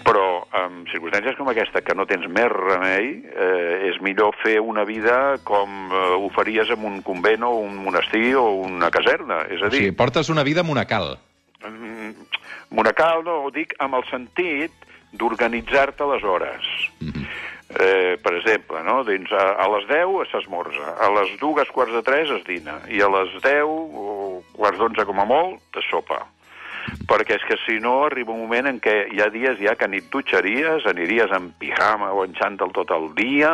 Però 0.06 0.24
en 0.56 0.84
circumstàncies 0.92 1.36
com 1.36 1.50
aquesta, 1.52 1.82
que 1.84 1.96
no 1.98 2.06
tens 2.08 2.24
més 2.32 2.48
remei, 2.52 3.12
eh, 3.28 3.90
és 3.90 4.00
millor 4.00 4.36
fer 4.42 4.58
una 4.60 4.86
vida 4.88 5.36
com 5.44 5.92
eh, 5.92 6.02
ho 6.16 6.30
faries 6.36 6.72
en 6.72 6.88
un 6.88 7.02
convent 7.06 7.44
o 7.44 7.52
un 7.60 7.76
monestir 7.84 8.34
o 8.40 8.48
una 8.64 8.90
caserna. 8.90 9.42
És 9.50 9.60
a 9.62 9.68
O 9.68 9.74
dir, 9.74 9.86
sigui, 9.86 9.96
portes 9.98 10.32
una 10.32 10.46
vida 10.46 10.64
monacal. 10.64 11.18
Mm, 11.66 12.14
Monacal, 12.70 13.22
no, 13.24 13.42
ho 13.46 13.52
dic 13.54 13.76
amb 13.82 13.98
el 13.98 14.04
sentit 14.10 14.86
d'organitzar-te 15.16 16.06
les 16.10 16.24
hores. 16.26 16.66
Eh, 17.74 18.16
per 18.22 18.36
exemple, 18.36 18.82
no? 18.86 19.00
Dins, 19.08 19.32
a, 19.32 19.48
a 19.62 19.66
les 19.74 19.88
10 19.90 20.30
s'esmorza, 20.30 20.94
a 21.02 21.10
les 21.18 21.34
dues 21.42 21.70
quarts 21.74 21.94
de 21.96 22.02
3 22.06 22.32
es 22.38 22.46
dina, 22.46 22.78
i 22.92 23.02
a 23.02 23.10
les 23.12 23.34
10 23.42 23.66
o 23.66 24.42
quarts 24.56 24.78
d'11 24.80 25.06
com 25.08 25.22
a 25.22 25.28
molt, 25.28 25.60
de 25.74 25.84
sopa. 25.90 26.22
Perquè 27.06 27.36
és 27.38 27.44
que 27.46 27.56
si 27.62 27.78
no 27.82 28.00
arriba 28.06 28.34
un 28.34 28.42
moment 28.42 28.66
en 28.66 28.80
què 28.82 28.94
hi 29.14 29.20
ha 29.22 29.30
dies 29.30 29.60
ja 29.62 29.76
que 29.78 29.86
ni 29.88 30.02
et 30.02 30.10
dutxaries, 30.10 30.86
aniries 30.90 31.30
en 31.36 31.52
pijama 31.60 32.10
o 32.12 32.24
en 32.26 32.34
xantal 32.34 32.72
tot 32.74 32.90
el 32.94 33.12
dia 33.14 33.52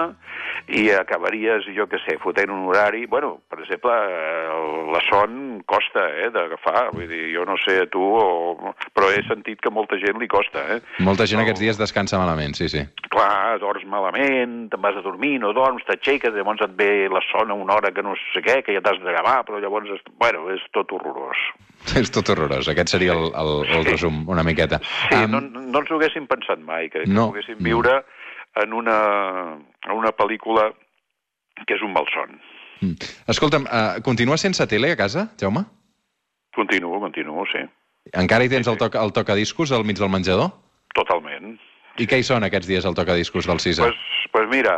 i 0.73 0.87
acabaries, 0.95 1.67
jo 1.75 1.87
què 1.91 1.99
sé, 2.05 2.17
fotent 2.23 2.53
un 2.53 2.67
horari... 2.71 3.05
Bueno, 3.11 3.35
per 3.51 3.61
exemple, 3.61 3.93
eh, 3.93 4.93
la 4.93 5.01
son 5.09 5.63
costa 5.67 6.05
eh, 6.23 6.29
d'agafar, 6.33 6.93
vull 6.95 7.09
dir, 7.11 7.25
jo 7.35 7.45
no 7.49 7.57
sé 7.61 7.81
a 7.83 7.89
tu, 7.91 8.03
o... 8.03 8.75
però 8.95 9.11
he 9.11 9.23
sentit 9.27 9.61
que 9.63 9.73
molta 9.75 9.99
gent 10.01 10.21
li 10.23 10.29
costa, 10.31 10.63
eh? 10.77 10.81
Molta 11.03 11.27
gent 11.27 11.43
No. 11.43 11.47
aquests 11.47 11.65
dies 11.65 11.81
descansa 11.81 12.21
malament, 12.21 12.55
sí, 12.55 12.69
sí. 12.71 12.85
Clar, 13.11 13.59
dors 13.63 13.83
malament, 13.89 14.69
te'n 14.71 14.85
vas 14.85 14.97
a 14.97 15.03
dormir, 15.05 15.35
no 15.43 15.51
dorms, 15.57 15.85
t'aixeques, 15.89 16.35
llavors 16.37 16.63
et 16.65 16.77
ve 16.79 17.09
la 17.11 17.25
son 17.33 17.51
a 17.51 17.59
una 17.59 17.75
hora 17.81 17.91
que 17.93 18.05
no 18.07 18.15
sé 18.31 18.45
què, 18.45 18.61
que 18.63 18.77
ja 18.77 18.85
t'has 18.85 19.03
de 19.03 19.11
gravar, 19.11 19.43
però 19.49 19.61
llavors, 19.61 19.91
és... 19.91 20.07
bueno, 20.23 20.47
és 20.55 20.63
tot 20.77 20.95
horrorós. 20.95 21.43
És 21.99 22.13
tot 22.15 22.29
horrorós. 22.31 22.69
Aquest 22.71 22.93
seria 22.95 23.11
el, 23.17 23.33
el, 23.43 23.67
el 23.79 23.85
resum, 23.91 24.23
una 24.31 24.43
miqueta. 24.47 24.79
Sí, 25.09 25.15
Am, 25.19 25.31
no, 25.35 25.41
no 25.43 25.83
ens 25.83 25.91
ho 25.91 25.99
haguéssim 25.99 26.27
pensat 26.31 26.59
mai, 26.65 26.89
que, 26.91 27.03
que 27.05 27.11
No, 27.13 27.29
poguéssim 27.33 27.59
no. 27.59 27.65
viure 27.67 27.99
en 28.63 28.73
una, 28.77 28.97
en 29.87 29.93
una 29.97 30.13
pel·lícula 30.17 30.71
que 31.67 31.75
és 31.77 31.83
un 31.83 31.93
malson. 31.93 32.39
mm. 32.81 33.13
Escolta'm, 33.33 33.65
uh, 33.69 34.01
continua 34.03 34.37
sense 34.41 34.67
tele 34.67 34.93
a 34.93 34.97
casa, 34.97 35.29
Jaume? 35.41 35.65
Continuo, 36.55 36.99
continuo, 37.01 37.45
sí. 37.53 37.63
Encara 38.19 38.45
hi 38.45 38.51
tens 38.51 38.67
el, 38.69 38.77
toc, 38.77 38.97
el 38.99 39.13
tocadiscos 39.15 39.71
al 39.73 39.85
mig 39.89 39.97
del 39.97 40.11
menjador? 40.11 40.51
Totalment. 40.95 41.55
I 42.01 42.07
què 42.09 42.19
hi 42.19 42.25
són 42.27 42.45
aquests 42.45 42.67
dies 42.69 42.85
el 42.89 42.95
tocadiscos 42.97 43.47
del 43.47 43.61
Cisa? 43.61 43.85
Pues, 43.87 43.97
pues 44.33 44.49
mira, 44.51 44.75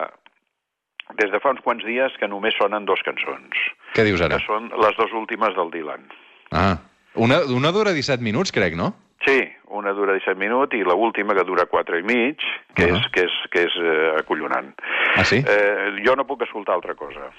des 1.19 1.31
de 1.33 1.41
fa 1.43 1.51
uns 1.55 1.63
quants 1.65 1.83
dies 1.87 2.15
que 2.21 2.29
només 2.31 2.55
sonen 2.59 2.85
dos 2.87 3.01
cançons, 3.07 3.59
Què 3.95 4.05
dius 4.07 4.21
ara? 4.23 4.37
que 4.39 4.47
són 4.47 4.69
les 4.83 4.97
dues 4.99 5.13
últimes 5.15 5.55
del 5.57 5.71
Dylan. 5.71 6.05
Ah, 6.53 6.77
una, 7.17 7.41
una 7.55 7.71
dura 7.73 7.93
17 7.93 8.23
minuts, 8.23 8.53
crec, 8.53 8.75
no? 8.75 8.95
Sí, 9.25 9.39
una 9.73 9.93
dura 9.93 10.13
17 10.13 10.39
minuts 10.39 10.75
i 10.77 10.83
la 10.85 10.95
última 10.95 11.35
que 11.35 11.45
dura 11.45 11.65
4 11.67 11.99
i 11.99 12.03
mig, 12.03 12.37
que 12.77 12.85
Ah. 12.85 12.97
és, 12.99 13.07
que 13.13 13.25
és, 13.25 13.33
que 13.51 13.63
és 13.65 13.77
eh, 13.81 14.13
acollonant. 14.21 14.75
Ah, 15.17 15.25
sí? 15.25 15.39
Eh, 15.47 15.97
jo 16.05 16.15
no 16.17 16.27
puc 16.27 16.43
escoltar 16.43 16.75
altra 16.75 16.95
cosa. 16.95 17.31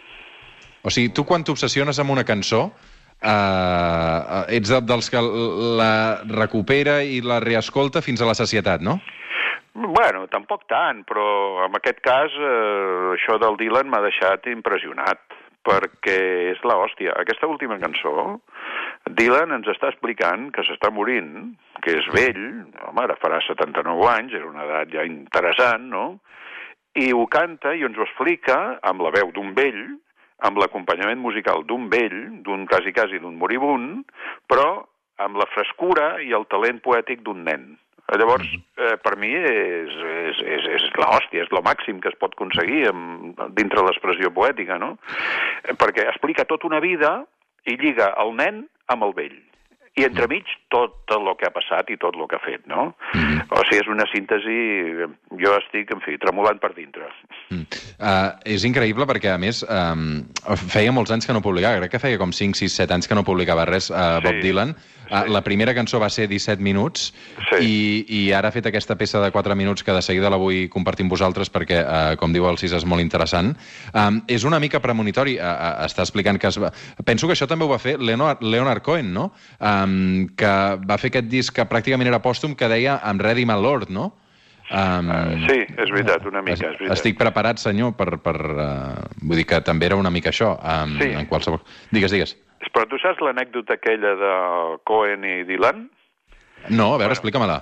O 0.82 0.90
sigui, 0.90 1.10
tu 1.14 1.24
quan 1.26 1.44
t'obsessiones 1.44 2.00
amb 2.00 2.12
una 2.12 2.24
cançó, 2.26 2.72
eh, 3.22 4.58
ets 4.58 4.70
de- 4.70 4.82
dels 4.82 5.10
que 5.10 5.22
la 5.22 6.22
recupera 6.28 7.02
i 7.04 7.22
la 7.22 7.40
reescolta 7.40 8.02
fins 8.02 8.22
a 8.22 8.26
la 8.26 8.36
sacietat, 8.36 8.82
no? 8.82 9.00
Bueno, 9.76 10.28
tampoc 10.32 10.66
tant, 10.68 11.04
però 11.06 11.66
en 11.66 11.76
aquest 11.76 12.00
cas 12.02 12.32
eh, 12.32 13.16
això 13.18 13.38
del 13.42 13.58
Dylan 13.58 13.90
m'ha 13.92 14.02
deixat 14.02 14.48
impressionat, 14.48 15.20
perquè 15.66 16.52
és 16.54 16.60
la 16.64 16.78
hòstia. 16.78 17.12
Aquesta 17.20 17.48
última 17.48 17.78
cançó, 17.80 18.40
Dylan 19.06 19.54
ens 19.54 19.68
està 19.70 19.92
explicant 19.92 20.48
que 20.54 20.64
s'està 20.66 20.90
morint, 20.90 21.54
que 21.86 21.94
és 22.00 22.08
vell, 22.14 22.42
home, 22.88 23.04
ara 23.04 23.18
farà 23.22 23.38
79 23.46 24.08
anys, 24.10 24.34
és 24.34 24.48
una 24.48 24.66
edat 24.66 24.90
ja 24.96 25.06
interessant, 25.06 25.86
no? 25.92 26.06
I 26.98 27.12
ho 27.14 27.28
canta 27.30 27.76
i 27.76 27.86
ens 27.86 28.00
ho 28.00 28.06
explica 28.08 28.80
amb 28.82 29.04
la 29.06 29.14
veu 29.14 29.30
d'un 29.36 29.54
vell, 29.54 29.84
amb 30.48 30.58
l'acompanyament 30.58 31.22
musical 31.22 31.64
d'un 31.70 31.88
vell, 31.92 32.18
d'un 32.44 32.66
quasi 32.68 32.94
quasi 32.96 33.22
d'un 33.22 33.38
moribund, 33.38 34.04
però 34.50 34.84
amb 35.22 35.38
la 35.40 35.48
frescura 35.54 36.16
i 36.26 36.34
el 36.36 36.48
talent 36.52 36.82
poètic 36.84 37.22
d'un 37.24 37.46
nen. 37.46 37.76
Llavors, 38.10 38.46
eh, 38.78 38.98
per 39.02 39.16
mi 39.18 39.32
és, 39.34 39.94
és, 40.30 40.42
és, 40.58 40.68
és 40.78 40.84
l'hòstia, 40.98 41.46
és 41.46 41.54
lo 41.54 41.62
màxim 41.66 42.02
que 42.02 42.12
es 42.12 42.18
pot 42.22 42.36
aconseguir 42.36 42.88
amb, 42.92 43.40
dintre 43.58 43.86
l'expressió 43.86 44.30
poètica, 44.34 44.78
no? 44.82 44.96
Perquè 45.78 46.06
explica 46.10 46.46
tota 46.50 46.70
una 46.70 46.82
vida 46.84 47.20
i 47.66 47.78
lliga 47.82 48.12
el 48.22 48.36
nen 48.38 48.66
amb 48.94 49.06
el 49.08 49.14
vell. 49.18 49.36
I 49.96 50.04
entremig 50.04 50.50
tot 50.74 51.14
el 51.16 51.30
que 51.40 51.48
ha 51.48 51.54
passat 51.56 51.88
i 51.94 51.96
tot 51.96 52.18
el 52.20 52.28
que 52.28 52.36
ha 52.36 52.44
fet, 52.44 52.66
no? 52.68 52.90
O 53.16 53.62
sigui, 53.64 53.80
és 53.80 53.92
una 53.92 54.08
síntesi... 54.12 54.58
Jo 55.40 55.54
estic, 55.62 55.94
en 55.96 56.04
fi, 56.04 56.18
tremolant 56.20 56.60
per 56.60 56.74
dintre. 56.76 57.08
Mm. 57.48 57.64
Uh, 57.96 58.34
és 58.44 58.66
increïble 58.68 59.06
perquè, 59.08 59.32
a 59.32 59.40
més, 59.40 59.62
um, 59.64 60.26
feia 60.72 60.92
molts 60.92 61.14
anys 61.16 61.28
que 61.28 61.36
no 61.36 61.42
publicava, 61.46 61.80
crec 61.80 61.96
que 61.96 62.02
feia 62.04 62.20
com 62.20 62.34
5, 62.36 62.58
6, 62.60 62.74
7 62.84 62.94
anys 62.98 63.08
que 63.08 63.16
no 63.16 63.24
publicava 63.24 63.64
res, 63.70 63.90
uh, 63.94 64.20
Bob 64.24 64.42
Sí, 64.42 64.50
Dylan. 64.50 64.74
Uh, 65.06 65.22
sí. 65.22 65.32
La 65.36 65.42
primera 65.46 65.76
cançó 65.78 66.00
va 66.02 66.10
ser 66.10 66.26
17 66.28 66.64
minuts 66.66 67.12
Sí. 67.52 67.60
i, 67.62 67.76
i 68.10 68.22
ara 68.34 68.50
ha 68.50 68.56
fet 68.56 68.66
aquesta 68.68 68.98
peça 68.98 69.22
de 69.22 69.30
4 69.32 69.56
minuts 69.56 69.86
que 69.86 69.94
de 69.94 70.02
seguida 70.02 70.32
la 70.34 70.40
vull 70.42 70.66
compartir 70.74 71.06
amb 71.06 71.14
vosaltres 71.14 71.52
perquè, 71.54 71.80
uh, 71.86 72.18
com 72.20 72.34
diu 72.34 72.50
el 72.50 72.58
Cis, 72.60 72.74
és 72.74 72.86
molt 72.90 73.04
interessant. 73.06 73.54
Um, 73.94 74.20
és 74.28 74.44
una 74.44 74.60
mica 74.60 74.82
premonitori, 74.84 75.38
uh, 75.40 75.46
uh, 75.46 75.86
està 75.86 76.04
explicant 76.04 76.42
que 76.42 76.52
es 76.52 76.60
va... 76.60 76.74
Penso 77.06 77.30
que 77.30 77.38
això 77.38 77.48
també 77.48 77.64
ho 77.64 77.72
va 77.72 77.80
fer 77.80 77.96
Leonard, 78.02 78.44
Leonard 78.44 78.84
Cohen, 78.84 79.14
no? 79.14 79.30
Um, 79.60 80.28
que 80.36 80.54
va 80.84 81.00
fer 81.00 81.14
aquest 81.14 81.30
disc 81.32 81.56
que 81.56 81.68
pràcticament 81.70 82.10
era 82.12 82.24
pòstum 82.24 82.58
que 82.58 82.68
deia 82.68 83.00
I'm 83.06 83.22
ready 83.24 83.46
my 83.46 83.56
lord, 83.62 83.94
no? 83.94 84.12
Um, 84.66 85.10
Uh, 85.14 85.46
sí, 85.46 85.60
és 85.78 85.92
veritat, 85.94 86.24
una 86.26 86.42
mica, 86.42 86.58
és 86.72 86.80
veritat. 86.80 86.96
estic 86.98 87.18
preparat, 87.20 87.60
senyor, 87.62 87.94
per... 87.98 88.18
per 88.18 88.36
uh, 88.36 89.04
vull 89.22 89.38
dir 89.38 89.46
que 89.46 89.60
també 89.62 89.86
era 89.86 89.96
una 90.00 90.10
mica 90.10 90.32
això, 90.34 90.56
um, 90.58 90.96
Sí. 91.00 91.12
en 91.14 91.28
qualsevol... 91.30 91.60
Digues, 91.92 92.12
digues. 92.12 92.34
Però 92.74 92.88
tu 92.90 92.98
saps 92.98 93.22
l'anècdota 93.22 93.78
aquella 93.78 94.16
de 94.18 94.32
Cohen 94.84 95.24
i 95.24 95.44
Dylan? 95.46 95.86
No, 96.74 96.96
a 96.96 96.98
veure, 96.98 97.14
explica-me-la. 97.14 97.60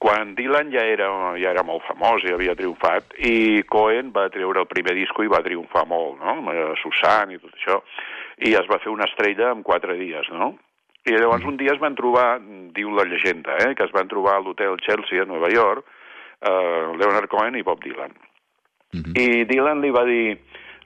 Quan 0.00 0.32
Dylan 0.38 0.70
ja 0.72 0.84
era, 0.86 1.08
ja 1.36 1.50
era 1.50 1.64
molt 1.66 1.82
famós 1.84 2.22
i 2.24 2.32
havia 2.32 2.54
triomfat, 2.56 3.12
i 3.18 3.62
Cohen 3.68 4.12
va 4.14 4.28
treure 4.32 4.62
el 4.62 4.70
primer 4.70 4.94
disco 4.96 5.22
i 5.26 5.28
va 5.28 5.42
triomfar 5.44 5.84
molt, 5.90 6.16
no? 6.22 6.36
Amb 6.38 6.48
eh, 6.54 6.64
Susan 6.80 7.34
i 7.34 7.38
tot 7.42 7.52
això, 7.58 7.80
i 8.46 8.54
es 8.54 8.66
va 8.70 8.78
fer 8.80 8.90
una 8.94 9.04
estrella 9.10 9.50
en 9.52 9.62
quatre 9.66 9.98
dies, 10.00 10.30
no? 10.32 10.54
I 11.04 11.12
llavors 11.18 11.44
un 11.44 11.56
dia 11.60 11.74
es 11.74 11.80
van 11.82 11.94
trobar, 11.98 12.38
diu 12.74 12.90
la 12.94 13.04
llegenda, 13.04 13.56
eh, 13.66 13.74
que 13.74 13.84
es 13.84 13.92
van 13.92 14.08
trobar 14.08 14.38
a 14.38 14.40
l'hotel 14.46 14.78
Chelsea 14.86 15.22
a 15.22 15.26
Nova 15.28 15.50
York, 15.52 15.84
eh, 16.40 16.96
Leonard 16.98 17.28
Cohen 17.28 17.56
i 17.56 17.62
Bob 17.62 17.82
Dylan. 17.84 18.14
Mhm. 18.92 19.12
I 19.16 19.44
Dylan 19.44 19.82
li 19.84 19.90
va 19.90 20.04
dir 20.04 20.38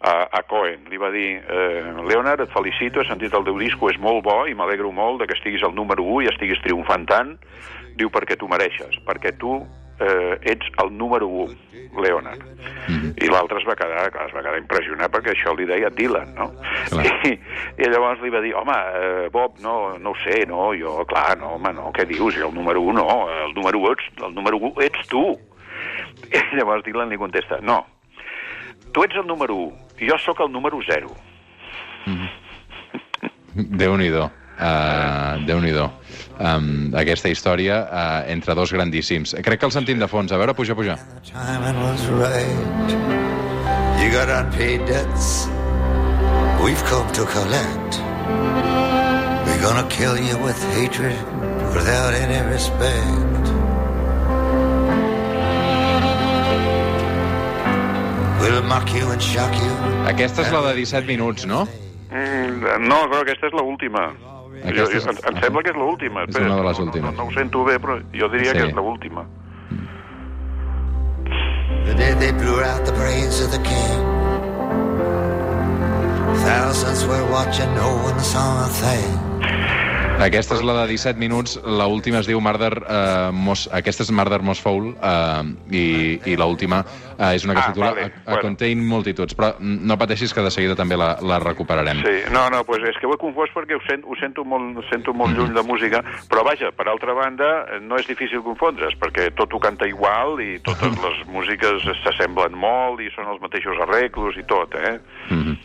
a, 0.02 0.26
a 0.30 0.42
Cohen, 0.48 0.88
li 0.90 0.98
va 0.98 1.10
dir 1.14 1.38
eh, 1.38 1.92
Leonard, 2.08 2.42
et 2.42 2.50
felicito, 2.50 3.00
he 3.00 3.06
sentit 3.06 3.34
el 3.34 3.44
teu 3.46 3.58
disco, 3.60 3.90
és 3.90 3.98
molt 4.02 4.24
bo 4.26 4.42
i 4.50 4.56
m'alegro 4.58 4.90
molt 4.92 5.22
de 5.22 5.28
que 5.30 5.38
estiguis 5.38 5.62
al 5.62 5.76
número 5.78 6.02
1 6.02 6.26
i 6.26 6.32
estiguis 6.32 6.62
triomfant 6.64 7.06
tant. 7.06 7.36
Diu, 7.98 8.10
perquè 8.10 8.38
tu 8.40 8.48
mereixes, 8.48 8.98
perquè 9.06 9.34
tu 9.38 9.60
eh, 10.02 10.38
ets 10.42 10.66
el 10.82 10.90
número 10.96 11.28
1, 11.28 11.54
Leonard. 12.00 12.42
Mhm. 12.88 13.14
I 13.16 13.28
l'altre 13.28 13.58
es 13.60 13.66
va 13.68 13.76
quedar, 13.76 14.10
clar, 14.10 14.26
es 14.26 14.34
va 14.34 14.42
quedar 14.42 14.58
impressionat 14.58 15.12
perquè 15.12 15.34
això 15.34 15.54
li 15.56 15.66
deia 15.68 15.90
Dylan, 15.90 16.34
no? 16.34 16.50
Clar. 16.88 17.06
I, 17.28 17.38
I 17.78 17.90
llavors 17.92 18.20
li 18.22 18.32
va 18.32 18.40
dir, 18.40 18.54
home, 18.58 18.76
eh, 18.98 19.28
Bob, 19.32 19.58
no, 19.60 19.96
no 19.98 20.10
ho 20.10 20.18
sé, 20.24 20.44
no, 20.48 20.72
jo, 20.78 21.04
clar, 21.06 21.38
no, 21.38 21.54
home, 21.58 21.72
no, 21.76 21.92
què 21.94 22.06
dius? 22.08 22.34
Jo 22.36 22.48
el 22.48 22.54
número 22.54 22.82
1 22.82 22.98
no, 22.98 23.08
el 23.46 23.54
número 23.54 23.78
1 23.78 23.92
ets, 23.92 24.10
el 24.26 24.34
número 24.34 24.58
1 24.58 24.86
ets 24.88 25.08
tu. 25.08 25.24
I 26.32 26.42
llavors 26.56 26.84
Dylan 26.84 27.12
li 27.12 27.20
contesta, 27.20 27.60
no, 27.62 27.82
tu 28.92 29.04
ets 29.04 29.16
el 29.16 29.26
número 29.26 29.56
1, 29.68 29.90
i 30.00 30.10
jo 30.10 30.18
sóc 30.18 30.40
el 30.40 30.52
número 30.52 30.80
0. 30.88 31.10
Déu-n'hi-do. 33.54 34.30
Uh, 34.58 35.42
Déu-n'hi-do. 35.46 35.88
Um, 36.38 36.92
aquesta 36.98 37.30
història 37.32 37.82
uh, 37.86 38.30
entre 38.30 38.54
dos 38.54 38.72
grandíssims. 38.72 39.34
Crec 39.44 39.60
que 39.60 39.66
el 39.66 39.72
sentim 39.74 39.98
de 39.98 40.08
fons. 40.08 40.32
A 40.32 40.38
veure, 40.40 40.54
puja, 40.54 40.74
puja. 40.74 40.98
Right. 42.20 42.92
You 44.02 44.10
got 44.10 44.28
unpaid 44.28 44.86
debts. 44.86 45.46
We've 46.62 46.84
come 46.84 47.10
to 47.12 47.24
collect. 47.26 47.98
We're 49.46 49.62
gonna 49.62 49.88
kill 49.88 50.16
you 50.18 50.36
with 50.44 50.58
hatred 50.74 51.16
without 51.74 52.14
any 52.14 52.40
respect. 52.50 53.44
We'll 58.40 58.62
mock 58.62 58.92
you 58.92 59.06
and 59.10 59.22
shock 59.22 59.54
you. 59.54 59.72
Aquesta 60.10 60.42
és 60.42 60.52
la 60.52 60.62
de 60.68 60.74
17 60.84 61.06
minuts, 61.06 61.46
no? 61.46 61.64
Mm, 62.10 62.86
no, 62.90 62.98
però 63.08 63.22
aquesta 63.22 63.46
és 63.48 63.54
l'última. 63.56 64.08
Aquesta 64.64 64.84
Jo, 64.92 64.98
és- 64.98 65.06
em, 65.06 65.34
em 65.34 65.40
sembla 65.42 65.62
que 65.62 65.70
és 65.70 65.76
l'última. 65.76 66.22
És 66.28 66.36
una 66.36 66.56
de 66.56 66.62
les 66.62 66.78
no, 66.78 66.84
últimes. 66.84 67.12
No, 67.14 67.22
no, 67.22 67.28
ho 67.28 67.32
sento 67.32 67.64
bé, 67.64 67.78
però 67.78 68.00
jo 68.12 68.28
diria 68.28 68.52
Sí. 68.52 68.58
que 68.58 68.66
és 68.68 68.74
l'última. 68.74 69.24
The 71.84 71.94
day 71.94 72.14
they 72.14 72.32
blew 72.32 72.60
out 72.62 72.84
the 72.84 72.92
brains 72.92 73.40
of 73.44 73.50
the 73.50 73.58
king. 73.62 73.98
Thousands 76.44 77.04
were 77.06 77.24
watching, 77.30 77.72
no 77.74 77.88
one 78.04 78.20
saw 78.20 78.64
a 78.64 78.68
thing. 78.68 79.18
Aquesta 80.20 80.54
és 80.54 80.62
la 80.62 80.74
de 80.82 80.92
17 80.92 81.18
minuts, 81.18 81.56
la 81.64 81.86
última 81.86 82.20
es 82.20 82.28
diu 82.28 82.40
Murder 82.40 82.72
uh, 82.82 83.32
Mos... 83.32 83.64
Aquesta 83.72 84.04
és 84.04 84.10
Murder 84.12 84.42
Most 84.44 84.62
Foul 84.62 84.92
uh, 84.92 85.40
i, 85.72 86.20
i 86.28 86.36
la 86.36 86.46
última 86.46 86.82
uh, 86.84 87.32
és 87.32 87.44
una 87.44 87.54
que 87.56 87.62
Ah, 87.62 87.72
titula 87.72 87.90
vale, 87.92 88.02
a, 88.02 88.06
a 88.06 88.34
bueno. 88.34 88.42
Contain 88.42 88.82
Multitudes, 88.86 89.34
però 89.38 89.52
no 89.60 89.96
pateixis 89.98 90.34
que 90.34 90.42
de 90.42 90.50
seguida 90.50 90.76
també 90.78 90.96
la, 90.98 91.14
la 91.22 91.38
recuperarem. 91.42 92.02
Sí, 92.02 92.32
no, 92.34 92.48
no, 92.50 92.62
pues 92.68 92.82
és 92.88 92.98
que 92.98 93.06
ho 93.06 93.14
he 93.14 93.20
confós 93.20 93.52
perquè 93.54 93.76
ho, 93.78 93.82
sent, 93.86 94.04
ho 94.04 94.16
sento, 94.20 94.44
molt, 94.44 94.82
sento 94.90 95.14
molt 95.14 95.36
lluny 95.38 95.54
de 95.54 95.64
música, 95.66 96.02
però 96.30 96.44
vaja, 96.46 96.72
per 96.74 96.88
altra 96.90 97.14
banda, 97.16 97.50
no 97.82 98.00
és 98.00 98.08
difícil 98.10 98.42
confondre's, 98.46 98.96
perquè 99.00 99.30
tot 99.38 99.54
ho 99.54 99.60
canta 99.62 99.88
igual 99.90 100.40
i 100.42 100.58
totes 100.66 100.98
les 101.04 101.22
músiques 101.30 101.86
s'assemblen 102.02 102.56
molt 102.58 103.02
i 103.02 103.10
són 103.14 103.30
els 103.32 103.42
mateixos 103.42 103.78
arreglos 103.86 104.38
i 104.40 104.46
tot, 104.50 104.74
eh? 104.74 104.98
Mm 105.30 105.42
-hmm. 105.42 105.56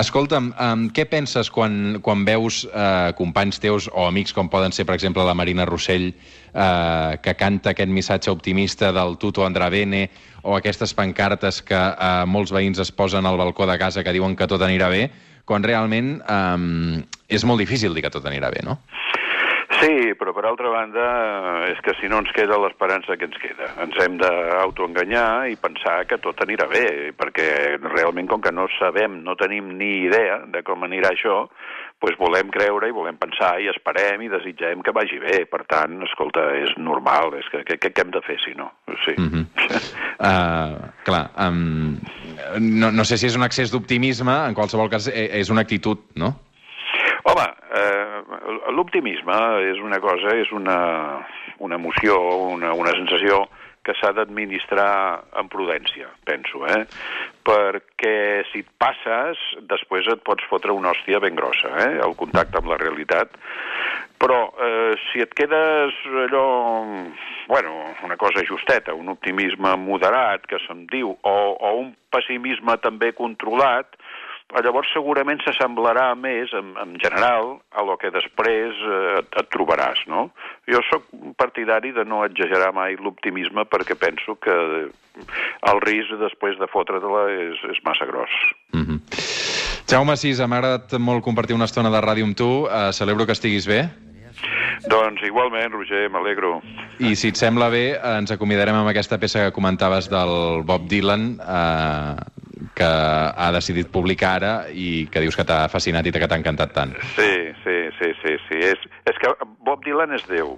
Escolta'm, 0.00 0.52
um, 0.58 0.88
què 0.90 1.06
penses 1.08 1.50
quan, 1.50 2.00
quan 2.02 2.24
veus 2.24 2.64
uh, 2.64 3.14
companys 3.16 3.58
teus 3.62 3.77
o 3.92 4.08
amics 4.08 4.34
com 4.34 4.50
poden 4.50 4.74
ser, 4.74 4.84
per 4.88 4.96
exemple, 4.98 5.22
la 5.22 5.36
Marina 5.38 5.66
Rossell, 5.68 6.10
uh, 6.10 7.14
que 7.22 7.36
canta 7.38 7.70
aquest 7.70 7.94
missatge 7.94 8.34
optimista 8.34 8.90
del 8.92 9.14
Tuto 9.22 9.46
Andravene 9.46 10.08
o 10.42 10.56
aquestes 10.58 10.96
pancartes 10.98 11.62
que 11.62 11.78
uh, 11.78 12.26
molts 12.26 12.50
veïns 12.50 12.82
es 12.82 12.90
posen 12.90 13.26
al 13.26 13.38
balcó 13.38 13.70
de 13.70 13.78
casa 13.78 14.02
que 14.02 14.16
diuen 14.16 14.34
que 14.34 14.50
tot 14.50 14.66
anirà 14.66 14.90
bé, 14.90 15.06
quan 15.48 15.62
realment 15.64 16.18
um, 16.26 16.98
és 17.30 17.46
molt 17.48 17.62
difícil 17.62 17.94
dir 17.94 18.04
que 18.04 18.12
tot 18.12 18.26
anirà 18.28 18.50
bé, 18.52 18.66
no? 18.66 18.80
Sí, 19.78 20.10
però 20.18 20.32
per 20.34 20.42
altra 20.48 20.70
banda, 20.72 21.04
eh, 21.06 21.72
és 21.72 21.80
que 21.86 21.92
si 22.00 22.08
no 22.10 22.18
ens 22.18 22.32
queda 22.34 22.56
l'esperança 22.58 23.14
que 23.16 23.28
ens 23.28 23.36
queda. 23.38 23.68
Ens 23.84 23.94
hem 24.02 24.16
d'autoenganyar 24.18 25.46
i 25.52 25.58
pensar 25.60 26.00
que 26.10 26.18
tot 26.24 26.40
anirà 26.42 26.66
bé, 26.72 27.12
perquè 27.14 27.78
realment 27.84 28.26
com 28.26 28.42
que 28.42 28.50
no 28.50 28.66
sabem, 28.74 29.20
no 29.22 29.36
tenim 29.38 29.70
ni 29.78 29.92
idea 30.08 30.40
de 30.50 30.64
com 30.66 30.82
anirà 30.82 31.12
això, 31.14 31.44
doncs 32.00 32.18
volem 32.18 32.50
creure 32.54 32.88
i 32.88 32.94
volem 32.94 33.16
pensar 33.18 33.56
i 33.60 33.68
esperem 33.70 34.22
i 34.22 34.30
desitgem 34.30 34.82
que 34.86 34.94
vagi 34.94 35.18
bé. 35.22 35.44
Per 35.50 35.64
tant, 35.70 35.98
escolta, 36.06 36.44
és 36.62 36.74
normal, 36.78 37.34
és 37.38 37.48
que 37.52 37.64
què, 37.66 37.78
què 37.82 38.04
hem 38.04 38.12
de 38.14 38.22
fer 38.26 38.38
si 38.44 38.54
no? 38.58 38.70
Sí. 39.04 39.14
Mm 39.18 39.28
-hmm. 39.32 39.44
uh, 40.28 40.90
clar, 41.04 41.30
um, 41.46 41.98
no, 42.60 42.90
no 42.90 43.04
sé 43.04 43.16
si 43.16 43.26
és 43.26 43.36
un 43.36 43.42
excés 43.42 43.70
d'optimisme, 43.72 44.36
en 44.48 44.54
qualsevol 44.54 44.90
cas 44.90 45.08
eh, 45.08 45.40
és 45.40 45.50
una 45.50 45.60
actitud, 45.60 45.98
no? 46.14 46.34
Home, 47.24 47.46
eh, 47.74 48.22
l'optimisme 48.72 49.38
és 49.72 49.78
una 49.82 49.98
cosa, 50.00 50.36
és 50.36 50.52
una, 50.52 50.78
una 51.58 51.74
emoció, 51.74 52.16
una, 52.54 52.72
una 52.72 52.90
sensació 52.90 53.48
que 53.88 53.96
s'ha 53.96 54.12
d'administrar 54.12 54.92
amb 55.40 55.48
prudència, 55.52 56.10
penso, 56.28 56.66
eh? 56.68 56.82
Perquè 57.48 58.44
si 58.50 58.60
et 58.60 58.68
passes, 58.76 59.40
després 59.70 60.10
et 60.12 60.20
pots 60.26 60.44
fotre 60.50 60.74
una 60.76 60.92
hòstia 60.92 61.22
ben 61.24 61.38
grossa, 61.38 61.72
eh? 61.86 61.94
El 62.04 62.12
contacte 62.20 62.60
amb 62.60 62.68
la 62.68 62.76
realitat. 62.80 63.32
Però 64.20 64.42
eh, 64.60 64.98
si 65.08 65.22
et 65.24 65.32
quedes 65.38 65.96
allò, 66.26 66.44
bueno, 67.48 67.74
una 68.04 68.18
cosa 68.20 68.44
justeta, 68.44 68.92
un 68.92 69.08
optimisme 69.14 69.72
moderat, 69.80 70.44
que 70.50 70.60
se'n 70.66 70.84
diu, 70.92 71.14
o, 71.14 71.36
o 71.54 71.72
un 71.80 71.94
pessimisme 72.12 72.76
també 72.84 73.14
controlat, 73.16 73.96
llavors 74.64 74.88
segurament 74.94 75.42
s'assemblarà 75.44 76.14
més, 76.16 76.52
en, 76.56 76.72
en 76.80 76.94
general, 77.02 77.58
a 77.76 77.84
lo 77.84 77.98
que 78.00 78.12
després 78.14 78.80
eh, 78.80 79.18
et, 79.20 79.28
et 79.42 79.50
trobaràs, 79.52 80.06
no? 80.08 80.28
Jo 80.70 80.80
sóc 80.88 81.04
partidari 81.40 81.92
de 81.96 82.06
no 82.08 82.24
exagerar 82.24 82.72
mai 82.76 82.96
l'optimisme 82.96 83.66
perquè 83.68 83.98
penso 83.98 84.38
que 84.40 84.56
el 85.72 85.80
risc 85.84 86.16
després 86.20 86.58
de 86.58 86.68
fotre-te-la 86.72 87.24
és, 87.34 87.62
és 87.74 87.84
massa 87.84 88.06
gros. 88.06 88.30
Mm 88.72 88.84
-hmm. 88.84 88.98
Jaume 89.88 90.16
Sisa, 90.16 90.46
m'ha 90.46 90.58
agradat 90.58 90.98
molt 91.00 91.24
compartir 91.24 91.54
una 91.56 91.64
estona 91.64 91.90
de 91.90 92.00
ràdio 92.00 92.24
amb 92.24 92.36
tu. 92.36 92.68
Uh, 92.68 92.92
celebro 92.92 93.24
que 93.26 93.32
estiguis 93.32 93.66
bé. 93.66 93.88
Doncs 94.86 95.22
igualment, 95.22 95.72
Roger, 95.72 96.08
m'alegro. 96.10 96.60
I 97.00 97.16
si 97.16 97.28
et 97.32 97.36
sembla 97.36 97.68
bé, 97.68 97.98
ens 98.18 98.30
acomiadarem 98.30 98.76
amb 98.78 98.88
aquesta 98.88 99.18
peça 99.18 99.46
que 99.46 99.54
comentaves 99.56 100.08
del 100.08 100.62
Bob 100.68 100.86
Dylan, 100.88 101.40
eh, 101.40 102.37
que 102.78 102.88
ha 102.88 103.48
decidit 103.54 103.90
publicar 103.92 104.36
ara 104.38 104.52
i 104.70 105.06
que 105.10 105.22
dius 105.24 105.36
que 105.38 105.44
t'ha 105.46 105.66
fascinat 105.72 106.06
i 106.06 106.12
que 106.14 106.28
t'ha 106.30 106.38
encantat 106.38 106.74
tant. 106.76 106.94
Sí, 107.16 107.30
sí, 107.64 107.76
sí, 107.98 108.12
sí, 108.22 108.34
sí. 108.46 108.60
És, 108.70 108.84
és 109.10 109.18
que 109.22 109.32
Bob 109.66 109.82
Dylan 109.86 110.14
és 110.16 110.26
Déu. 110.30 110.54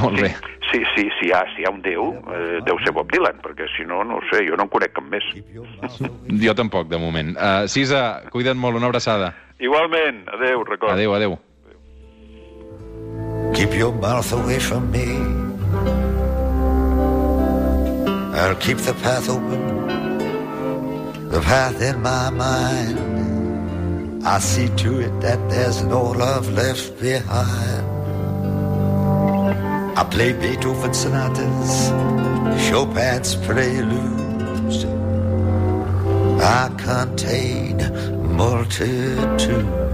Molt 0.00 0.20
bé. 0.22 0.32
Sí, 0.70 0.82
sí, 0.94 1.06
si 1.18 1.28
hi 1.28 1.34
ha, 1.36 1.42
si 1.54 1.62
hi 1.62 1.68
ha 1.68 1.74
un 1.74 1.82
Déu, 1.84 2.10
eh, 2.32 2.60
deu 2.66 2.80
ser 2.84 2.94
Bob 2.96 3.12
Dylan, 3.12 3.40
perquè 3.44 3.68
si 3.76 3.86
no, 3.88 4.02
no 4.04 4.20
ho 4.20 4.24
sé, 4.32 4.42
jo 4.48 4.56
no 4.58 4.66
en 4.66 4.72
conec 4.72 4.96
cap 4.96 5.06
més. 5.12 5.26
Jo 6.46 6.52
tampoc, 6.54 6.88
de 6.90 6.98
moment. 7.00 7.34
Uh, 7.36 7.66
Sisa, 7.70 8.22
cuida't 8.32 8.58
molt, 8.60 8.76
una 8.78 8.90
abraçada. 8.90 9.32
Igualment, 9.62 10.24
adeu, 10.36 10.64
record. 10.64 10.92
Adéu, 10.92 11.14
adéu. 11.16 11.38
Keep 13.56 13.74
your 13.78 13.92
mouth 13.92 14.32
away 14.32 14.58
from 14.58 14.90
me. 14.90 15.06
I'll 18.36 18.54
keep 18.56 18.76
the 18.78 18.92
path 19.02 19.30
open, 19.30 19.75
the 21.36 21.42
path 21.42 21.82
in 21.82 22.00
my 22.00 22.30
mind. 22.30 22.96
I 24.26 24.38
see 24.38 24.68
to 24.82 25.00
it 25.00 25.20
that 25.20 25.38
there's 25.50 25.82
no 25.84 26.02
love 26.02 26.50
left 26.50 26.98
behind. 26.98 27.84
I 29.98 30.02
play 30.04 30.32
Beethoven 30.32 30.94
sonatas, 30.94 31.72
Chopin's 32.66 33.34
preludes. 33.44 34.78
I 36.58 36.70
contain 36.78 37.76
multitudes. 38.34 39.85